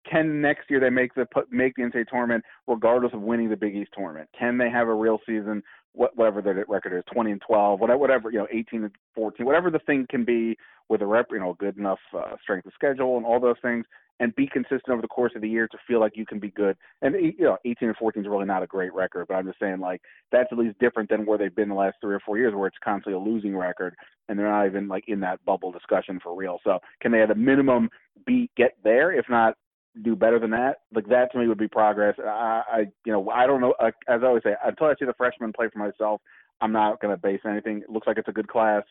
can 0.09 0.41
next 0.41 0.69
year 0.69 0.79
they 0.79 0.89
make 0.89 1.13
the 1.13 1.27
make 1.51 1.75
the 1.75 1.83
NCAA 1.83 2.07
tournament 2.07 2.43
regardless 2.67 3.13
of 3.13 3.21
winning 3.21 3.49
the 3.49 3.57
Big 3.57 3.75
East 3.75 3.91
tournament? 3.95 4.29
Can 4.37 4.57
they 4.57 4.69
have 4.69 4.87
a 4.87 4.93
real 4.93 5.19
season? 5.25 5.63
Whatever 5.93 6.41
the 6.41 6.63
record 6.67 6.97
is, 6.97 7.03
20 7.11 7.31
and 7.31 7.41
12, 7.45 7.79
whatever, 7.79 7.97
whatever 7.97 8.31
you 8.31 8.37
know, 8.37 8.47
18 8.51 8.83
and 8.83 8.91
14, 9.15 9.45
whatever 9.45 9.71
the 9.71 9.79
thing 9.79 10.05
can 10.09 10.23
be 10.23 10.55
with 10.87 11.01
a 11.01 11.05
rep, 11.05 11.27
you 11.31 11.39
know, 11.39 11.55
good 11.59 11.77
enough 11.77 11.99
uh, 12.15 12.35
strength 12.41 12.67
of 12.67 12.73
schedule 12.73 13.17
and 13.17 13.25
all 13.25 13.39
those 13.39 13.55
things, 13.61 13.85
and 14.19 14.35
be 14.35 14.47
consistent 14.47 14.89
over 14.89 15.01
the 15.01 15.07
course 15.07 15.31
of 15.35 15.41
the 15.41 15.49
year 15.49 15.67
to 15.67 15.77
feel 15.87 15.99
like 15.99 16.15
you 16.15 16.25
can 16.25 16.39
be 16.39 16.51
good. 16.51 16.77
And 17.01 17.15
you 17.15 17.45
know, 17.45 17.57
18 17.65 17.89
and 17.89 17.97
14 17.97 18.23
is 18.23 18.29
really 18.29 18.45
not 18.45 18.63
a 18.63 18.67
great 18.67 18.93
record, 18.93 19.27
but 19.27 19.35
I'm 19.35 19.45
just 19.45 19.59
saying 19.59 19.79
like 19.79 20.01
that's 20.31 20.49
at 20.51 20.57
least 20.57 20.79
different 20.79 21.09
than 21.09 21.25
where 21.25 21.37
they've 21.37 21.55
been 21.55 21.69
the 21.69 21.75
last 21.75 21.97
three 22.01 22.13
or 22.13 22.19
four 22.19 22.37
years, 22.37 22.53
where 22.53 22.67
it's 22.67 22.77
constantly 22.83 23.13
a 23.13 23.23
losing 23.23 23.55
record, 23.55 23.95
and 24.27 24.37
they're 24.37 24.49
not 24.49 24.67
even 24.67 24.87
like 24.87 25.05
in 25.07 25.19
that 25.21 25.43
bubble 25.45 25.71
discussion 25.71 26.19
for 26.21 26.35
real. 26.35 26.59
So 26.63 26.79
can 27.01 27.11
they 27.11 27.21
at 27.21 27.31
a 27.31 27.35
minimum 27.35 27.89
be 28.25 28.49
get 28.57 28.77
there, 28.83 29.11
if 29.11 29.25
not 29.29 29.55
do 30.01 30.15
better 30.15 30.39
than 30.39 30.51
that. 30.51 30.81
Like 30.93 31.07
that 31.09 31.31
to 31.31 31.39
me 31.39 31.47
would 31.47 31.57
be 31.57 31.67
progress. 31.67 32.15
I, 32.19 32.61
I 32.71 32.79
you 33.05 33.11
know, 33.11 33.29
I 33.29 33.47
don't 33.47 33.61
know. 33.61 33.73
as 33.79 33.93
I 34.07 34.25
always 34.25 34.43
say, 34.43 34.55
until 34.63 34.87
I 34.87 34.93
see 34.99 35.05
the 35.05 35.13
freshmen 35.13 35.53
play 35.53 35.69
for 35.71 35.79
myself, 35.79 36.21
I'm 36.61 36.71
not 36.71 37.01
going 37.01 37.13
to 37.13 37.21
base 37.21 37.41
anything. 37.45 37.79
It 37.79 37.89
looks 37.89 38.07
like 38.07 38.17
it's 38.17 38.27
a 38.27 38.33
good 38.33 38.47
class, 38.47 38.83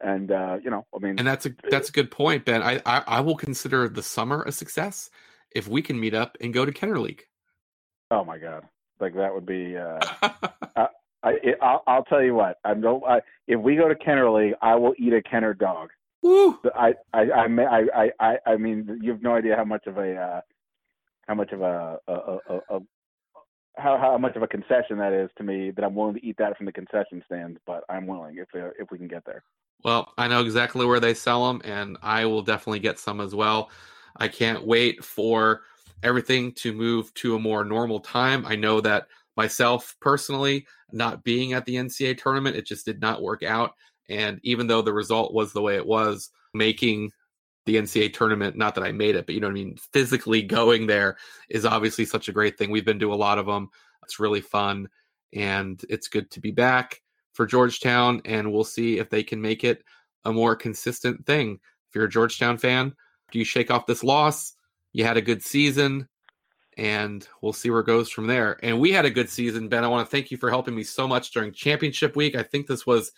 and 0.00 0.30
uh, 0.30 0.58
you 0.62 0.70
know, 0.70 0.86
I 0.94 0.98
mean, 0.98 1.18
and 1.18 1.26
that's 1.26 1.46
a 1.46 1.54
that's 1.70 1.88
a 1.88 1.92
good 1.92 2.10
point, 2.10 2.44
Ben. 2.44 2.62
I, 2.62 2.80
I, 2.84 3.02
I 3.06 3.20
will 3.20 3.36
consider 3.36 3.88
the 3.88 4.02
summer 4.02 4.42
a 4.42 4.52
success 4.52 5.10
if 5.50 5.68
we 5.68 5.82
can 5.82 5.98
meet 5.98 6.14
up 6.14 6.36
and 6.40 6.52
go 6.52 6.64
to 6.64 6.72
Kenner 6.72 6.98
League. 6.98 7.24
Oh 8.10 8.24
my 8.24 8.38
God, 8.38 8.64
like 9.00 9.14
that 9.14 9.34
would 9.34 9.46
be. 9.46 9.76
Uh, 10.76 10.88
I, 11.22 11.30
I 11.30 11.54
I'll, 11.62 11.82
I'll 11.86 12.04
tell 12.04 12.22
you 12.22 12.34
what. 12.34 12.58
I 12.64 12.74
don't. 12.74 13.02
I, 13.04 13.20
if 13.46 13.60
we 13.60 13.76
go 13.76 13.88
to 13.88 13.94
Kenner 13.94 14.28
League, 14.30 14.54
I 14.60 14.74
will 14.74 14.94
eat 14.98 15.12
a 15.12 15.22
Kenner 15.22 15.54
dog. 15.54 15.90
Woo! 16.24 16.58
I, 16.74 16.94
I, 17.12 17.20
I, 17.20 17.82
I, 17.94 18.10
I, 18.18 18.36
I 18.46 18.56
mean, 18.56 18.98
you 19.02 19.10
have 19.12 19.22
no 19.22 19.34
idea 19.34 19.56
how 19.56 19.64
much 19.64 19.86
of 19.86 19.98
a, 19.98 20.16
uh, 20.16 20.40
how 21.28 21.34
much 21.34 21.52
of 21.52 21.60
a, 21.60 21.98
a, 22.08 22.12
a, 22.12 22.60
a 22.70 22.80
how 23.76 23.98
how 23.98 24.16
much 24.16 24.34
of 24.34 24.42
a 24.42 24.48
concession 24.48 24.96
that 24.98 25.12
is 25.12 25.28
to 25.36 25.44
me 25.44 25.70
that 25.72 25.84
I'm 25.84 25.94
willing 25.94 26.14
to 26.14 26.24
eat 26.24 26.36
that 26.38 26.56
from 26.56 26.64
the 26.64 26.72
concession 26.72 27.22
stand, 27.26 27.58
but 27.66 27.84
I'm 27.90 28.06
willing 28.06 28.38
if 28.38 28.48
uh, 28.54 28.70
if 28.78 28.90
we 28.90 28.96
can 28.96 29.08
get 29.08 29.24
there. 29.26 29.44
Well, 29.84 30.14
I 30.16 30.28
know 30.28 30.40
exactly 30.40 30.86
where 30.86 31.00
they 31.00 31.12
sell 31.12 31.46
them, 31.46 31.60
and 31.62 31.98
I 32.02 32.24
will 32.24 32.42
definitely 32.42 32.78
get 32.78 32.98
some 32.98 33.20
as 33.20 33.34
well. 33.34 33.70
I 34.16 34.28
can't 34.28 34.66
wait 34.66 35.04
for 35.04 35.62
everything 36.02 36.52
to 36.52 36.72
move 36.72 37.12
to 37.14 37.34
a 37.34 37.38
more 37.38 37.64
normal 37.64 38.00
time. 38.00 38.46
I 38.46 38.56
know 38.56 38.80
that 38.80 39.08
myself 39.36 39.94
personally, 40.00 40.66
not 40.92 41.22
being 41.22 41.52
at 41.52 41.66
the 41.66 41.74
NCAA 41.74 42.16
tournament, 42.16 42.56
it 42.56 42.66
just 42.66 42.86
did 42.86 43.00
not 43.00 43.22
work 43.22 43.42
out. 43.42 43.74
And 44.08 44.40
even 44.42 44.66
though 44.66 44.82
the 44.82 44.92
result 44.92 45.32
was 45.32 45.52
the 45.52 45.62
way 45.62 45.76
it 45.76 45.86
was, 45.86 46.30
making 46.52 47.10
the 47.66 47.76
NCAA 47.76 48.12
tournament, 48.12 48.56
not 48.56 48.74
that 48.74 48.84
I 48.84 48.92
made 48.92 49.16
it, 49.16 49.26
but 49.26 49.34
you 49.34 49.40
know 49.40 49.46
what 49.46 49.52
I 49.52 49.54
mean, 49.54 49.76
physically 49.92 50.42
going 50.42 50.86
there 50.86 51.16
is 51.48 51.64
obviously 51.64 52.04
such 52.04 52.28
a 52.28 52.32
great 52.32 52.58
thing. 52.58 52.70
We've 52.70 52.84
been 52.84 52.98
to 53.00 53.12
a 53.12 53.16
lot 53.16 53.38
of 53.38 53.46
them. 53.46 53.70
It's 54.02 54.20
really 54.20 54.42
fun. 54.42 54.88
And 55.32 55.82
it's 55.88 56.08
good 56.08 56.30
to 56.32 56.40
be 56.40 56.50
back 56.50 57.00
for 57.32 57.46
Georgetown. 57.46 58.20
And 58.24 58.52
we'll 58.52 58.64
see 58.64 58.98
if 58.98 59.10
they 59.10 59.22
can 59.22 59.40
make 59.40 59.64
it 59.64 59.82
a 60.24 60.32
more 60.32 60.54
consistent 60.54 61.26
thing. 61.26 61.58
If 61.88 61.94
you're 61.94 62.04
a 62.04 62.10
Georgetown 62.10 62.58
fan, 62.58 62.94
do 63.30 63.38
you 63.38 63.44
shake 63.44 63.70
off 63.70 63.86
this 63.86 64.04
loss? 64.04 64.54
You 64.92 65.04
had 65.04 65.16
a 65.16 65.22
good 65.22 65.42
season 65.42 66.08
and 66.76 67.26
we'll 67.40 67.52
see 67.52 67.70
where 67.70 67.80
it 67.80 67.86
goes 67.86 68.10
from 68.10 68.26
there. 68.26 68.58
And 68.62 68.80
we 68.80 68.92
had 68.92 69.04
a 69.04 69.10
good 69.10 69.28
season, 69.30 69.68
Ben. 69.68 69.84
I 69.84 69.88
want 69.88 70.06
to 70.06 70.10
thank 70.10 70.30
you 70.30 70.36
for 70.36 70.50
helping 70.50 70.74
me 70.74 70.82
so 70.82 71.06
much 71.06 71.30
during 71.32 71.52
championship 71.52 72.16
week. 72.16 72.34
I 72.34 72.42
think 72.42 72.66
this 72.66 72.86
was 72.86 73.12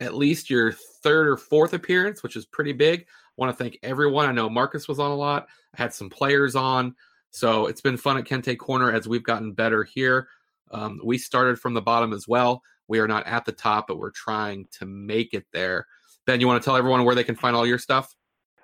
at 0.00 0.14
least 0.14 0.50
your 0.50 0.72
third 0.72 1.28
or 1.28 1.36
fourth 1.36 1.74
appearance, 1.74 2.22
which 2.22 2.36
is 2.36 2.46
pretty 2.46 2.72
big. 2.72 3.02
I 3.02 3.04
want 3.36 3.56
to 3.56 3.62
thank 3.62 3.78
everyone. 3.82 4.26
I 4.26 4.32
know 4.32 4.48
Marcus 4.48 4.88
was 4.88 4.98
on 4.98 5.10
a 5.10 5.16
lot. 5.16 5.46
I 5.76 5.82
had 5.82 5.94
some 5.94 6.10
players 6.10 6.56
on. 6.56 6.94
So 7.30 7.66
it's 7.66 7.80
been 7.80 7.96
fun 7.96 8.18
at 8.18 8.24
Kente 8.24 8.58
Corner 8.58 8.92
as 8.92 9.06
we've 9.06 9.22
gotten 9.22 9.52
better 9.52 9.84
here. 9.84 10.28
Um, 10.72 11.00
we 11.04 11.18
started 11.18 11.58
from 11.58 11.74
the 11.74 11.82
bottom 11.82 12.12
as 12.12 12.26
well. 12.26 12.62
We 12.88 12.98
are 12.98 13.08
not 13.08 13.26
at 13.26 13.44
the 13.44 13.52
top, 13.52 13.86
but 13.86 13.98
we're 13.98 14.10
trying 14.10 14.66
to 14.78 14.86
make 14.86 15.32
it 15.32 15.46
there. 15.52 15.86
Ben, 16.26 16.40
you 16.40 16.46
want 16.46 16.60
to 16.62 16.64
tell 16.64 16.76
everyone 16.76 17.04
where 17.04 17.14
they 17.14 17.24
can 17.24 17.36
find 17.36 17.54
all 17.54 17.66
your 17.66 17.78
stuff? 17.78 18.14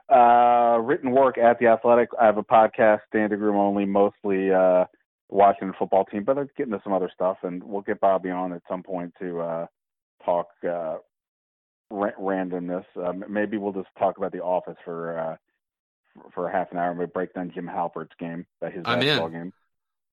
Uh, 0.08 0.78
written 0.82 1.10
work 1.10 1.38
at 1.38 1.58
the 1.58 1.66
Athletic. 1.66 2.08
I 2.20 2.26
have 2.26 2.38
a 2.38 2.42
podcast, 2.42 3.00
standing 3.08 3.38
room 3.38 3.56
only, 3.56 3.84
mostly 3.84 4.52
uh, 4.52 4.84
watching 5.28 5.68
the 5.68 5.74
football 5.78 6.04
team, 6.04 6.24
but 6.24 6.38
I'm 6.38 6.48
getting 6.56 6.72
to 6.72 6.80
some 6.84 6.92
other 6.92 7.10
stuff, 7.12 7.38
and 7.42 7.62
we'll 7.62 7.82
get 7.82 8.00
Bobby 8.00 8.30
on 8.30 8.52
at 8.52 8.62
some 8.68 8.82
point 8.82 9.12
to 9.20 9.40
uh, 9.40 9.66
talk 10.24 10.46
uh, 10.68 10.96
ra- 11.90 12.10
randomness. 12.20 12.84
Um, 12.96 13.24
maybe 13.28 13.56
we'll 13.56 13.72
just 13.72 13.88
talk 13.98 14.18
about 14.18 14.32
the 14.32 14.42
Office 14.42 14.76
for 14.84 15.18
uh, 15.18 15.36
for 16.34 16.48
half 16.48 16.72
an 16.72 16.78
hour 16.78 16.90
and 16.90 16.98
we 16.98 17.06
break 17.06 17.34
down 17.34 17.50
Jim 17.54 17.66
Halpert's 17.66 18.14
game, 18.18 18.46
that 18.60 18.72
his 18.72 18.82
I'm 18.84 19.00
basketball 19.00 19.26
in. 19.26 19.32
game. 19.32 19.52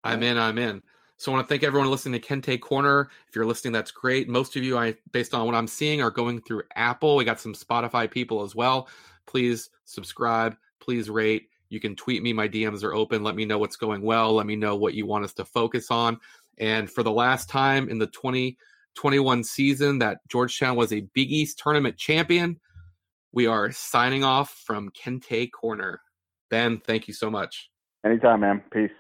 I'm 0.04 0.24
in. 0.24 0.38
I'm 0.38 0.58
in. 0.58 0.82
So 1.18 1.32
I 1.32 1.36
want 1.36 1.48
to 1.48 1.54
thank 1.54 1.64
everyone 1.64 1.90
listening 1.90 2.20
to 2.20 2.28
Kente 2.28 2.60
Corner. 2.60 3.10
If 3.30 3.36
you're 3.36 3.46
listening, 3.46 3.72
that's 3.72 3.92
great. 3.92 4.28
Most 4.28 4.56
of 4.56 4.64
you, 4.64 4.78
I 4.78 4.96
based 5.12 5.34
on 5.34 5.46
what 5.46 5.56
I'm 5.56 5.68
seeing, 5.68 6.02
are 6.02 6.12
going 6.12 6.42
through 6.42 6.64
Apple. 6.76 7.16
We 7.16 7.24
got 7.24 7.40
some 7.40 7.54
Spotify 7.54 8.10
people 8.10 8.44
as 8.44 8.56
well. 8.56 8.90
Please 9.26 9.70
subscribe. 9.86 10.58
Please 10.80 11.10
rate. 11.10 11.50
You 11.70 11.80
can 11.80 11.96
tweet 11.96 12.22
me. 12.22 12.34
My 12.34 12.48
DMs 12.48 12.84
are 12.84 12.94
open. 12.94 13.24
Let 13.24 13.36
me 13.36 13.46
know 13.46 13.58
what's 13.58 13.78
going 13.78 14.02
well. 14.02 14.34
Let 14.34 14.46
me 14.46 14.56
know 14.56 14.76
what 14.76 14.96
you 14.96 15.06
want 15.06 15.24
us 15.24 15.34
to 15.36 15.46
focus 15.46 15.90
on. 15.90 16.20
And 16.58 16.90
for 16.92 17.04
the 17.04 17.12
last 17.12 17.50
time 17.50 17.90
in 17.90 17.98
the 17.98 18.08
2021 18.96 19.44
season 19.44 20.00
that 20.00 20.20
Georgetown 20.30 20.76
was 20.76 20.94
a 20.94 21.08
Big 21.14 21.32
East 21.32 21.60
tournament 21.60 21.98
champion, 21.98 22.60
we 23.32 23.48
are 23.48 23.72
signing 23.72 24.24
off 24.24 24.62
from 24.66 24.92
Kente 24.92 25.50
Corner. 25.52 26.00
Ben, 26.50 26.80
thank 26.80 27.08
you 27.08 27.14
so 27.14 27.30
much. 27.30 27.70
Anytime, 28.06 28.42
man. 28.42 28.64
Peace. 28.72 28.92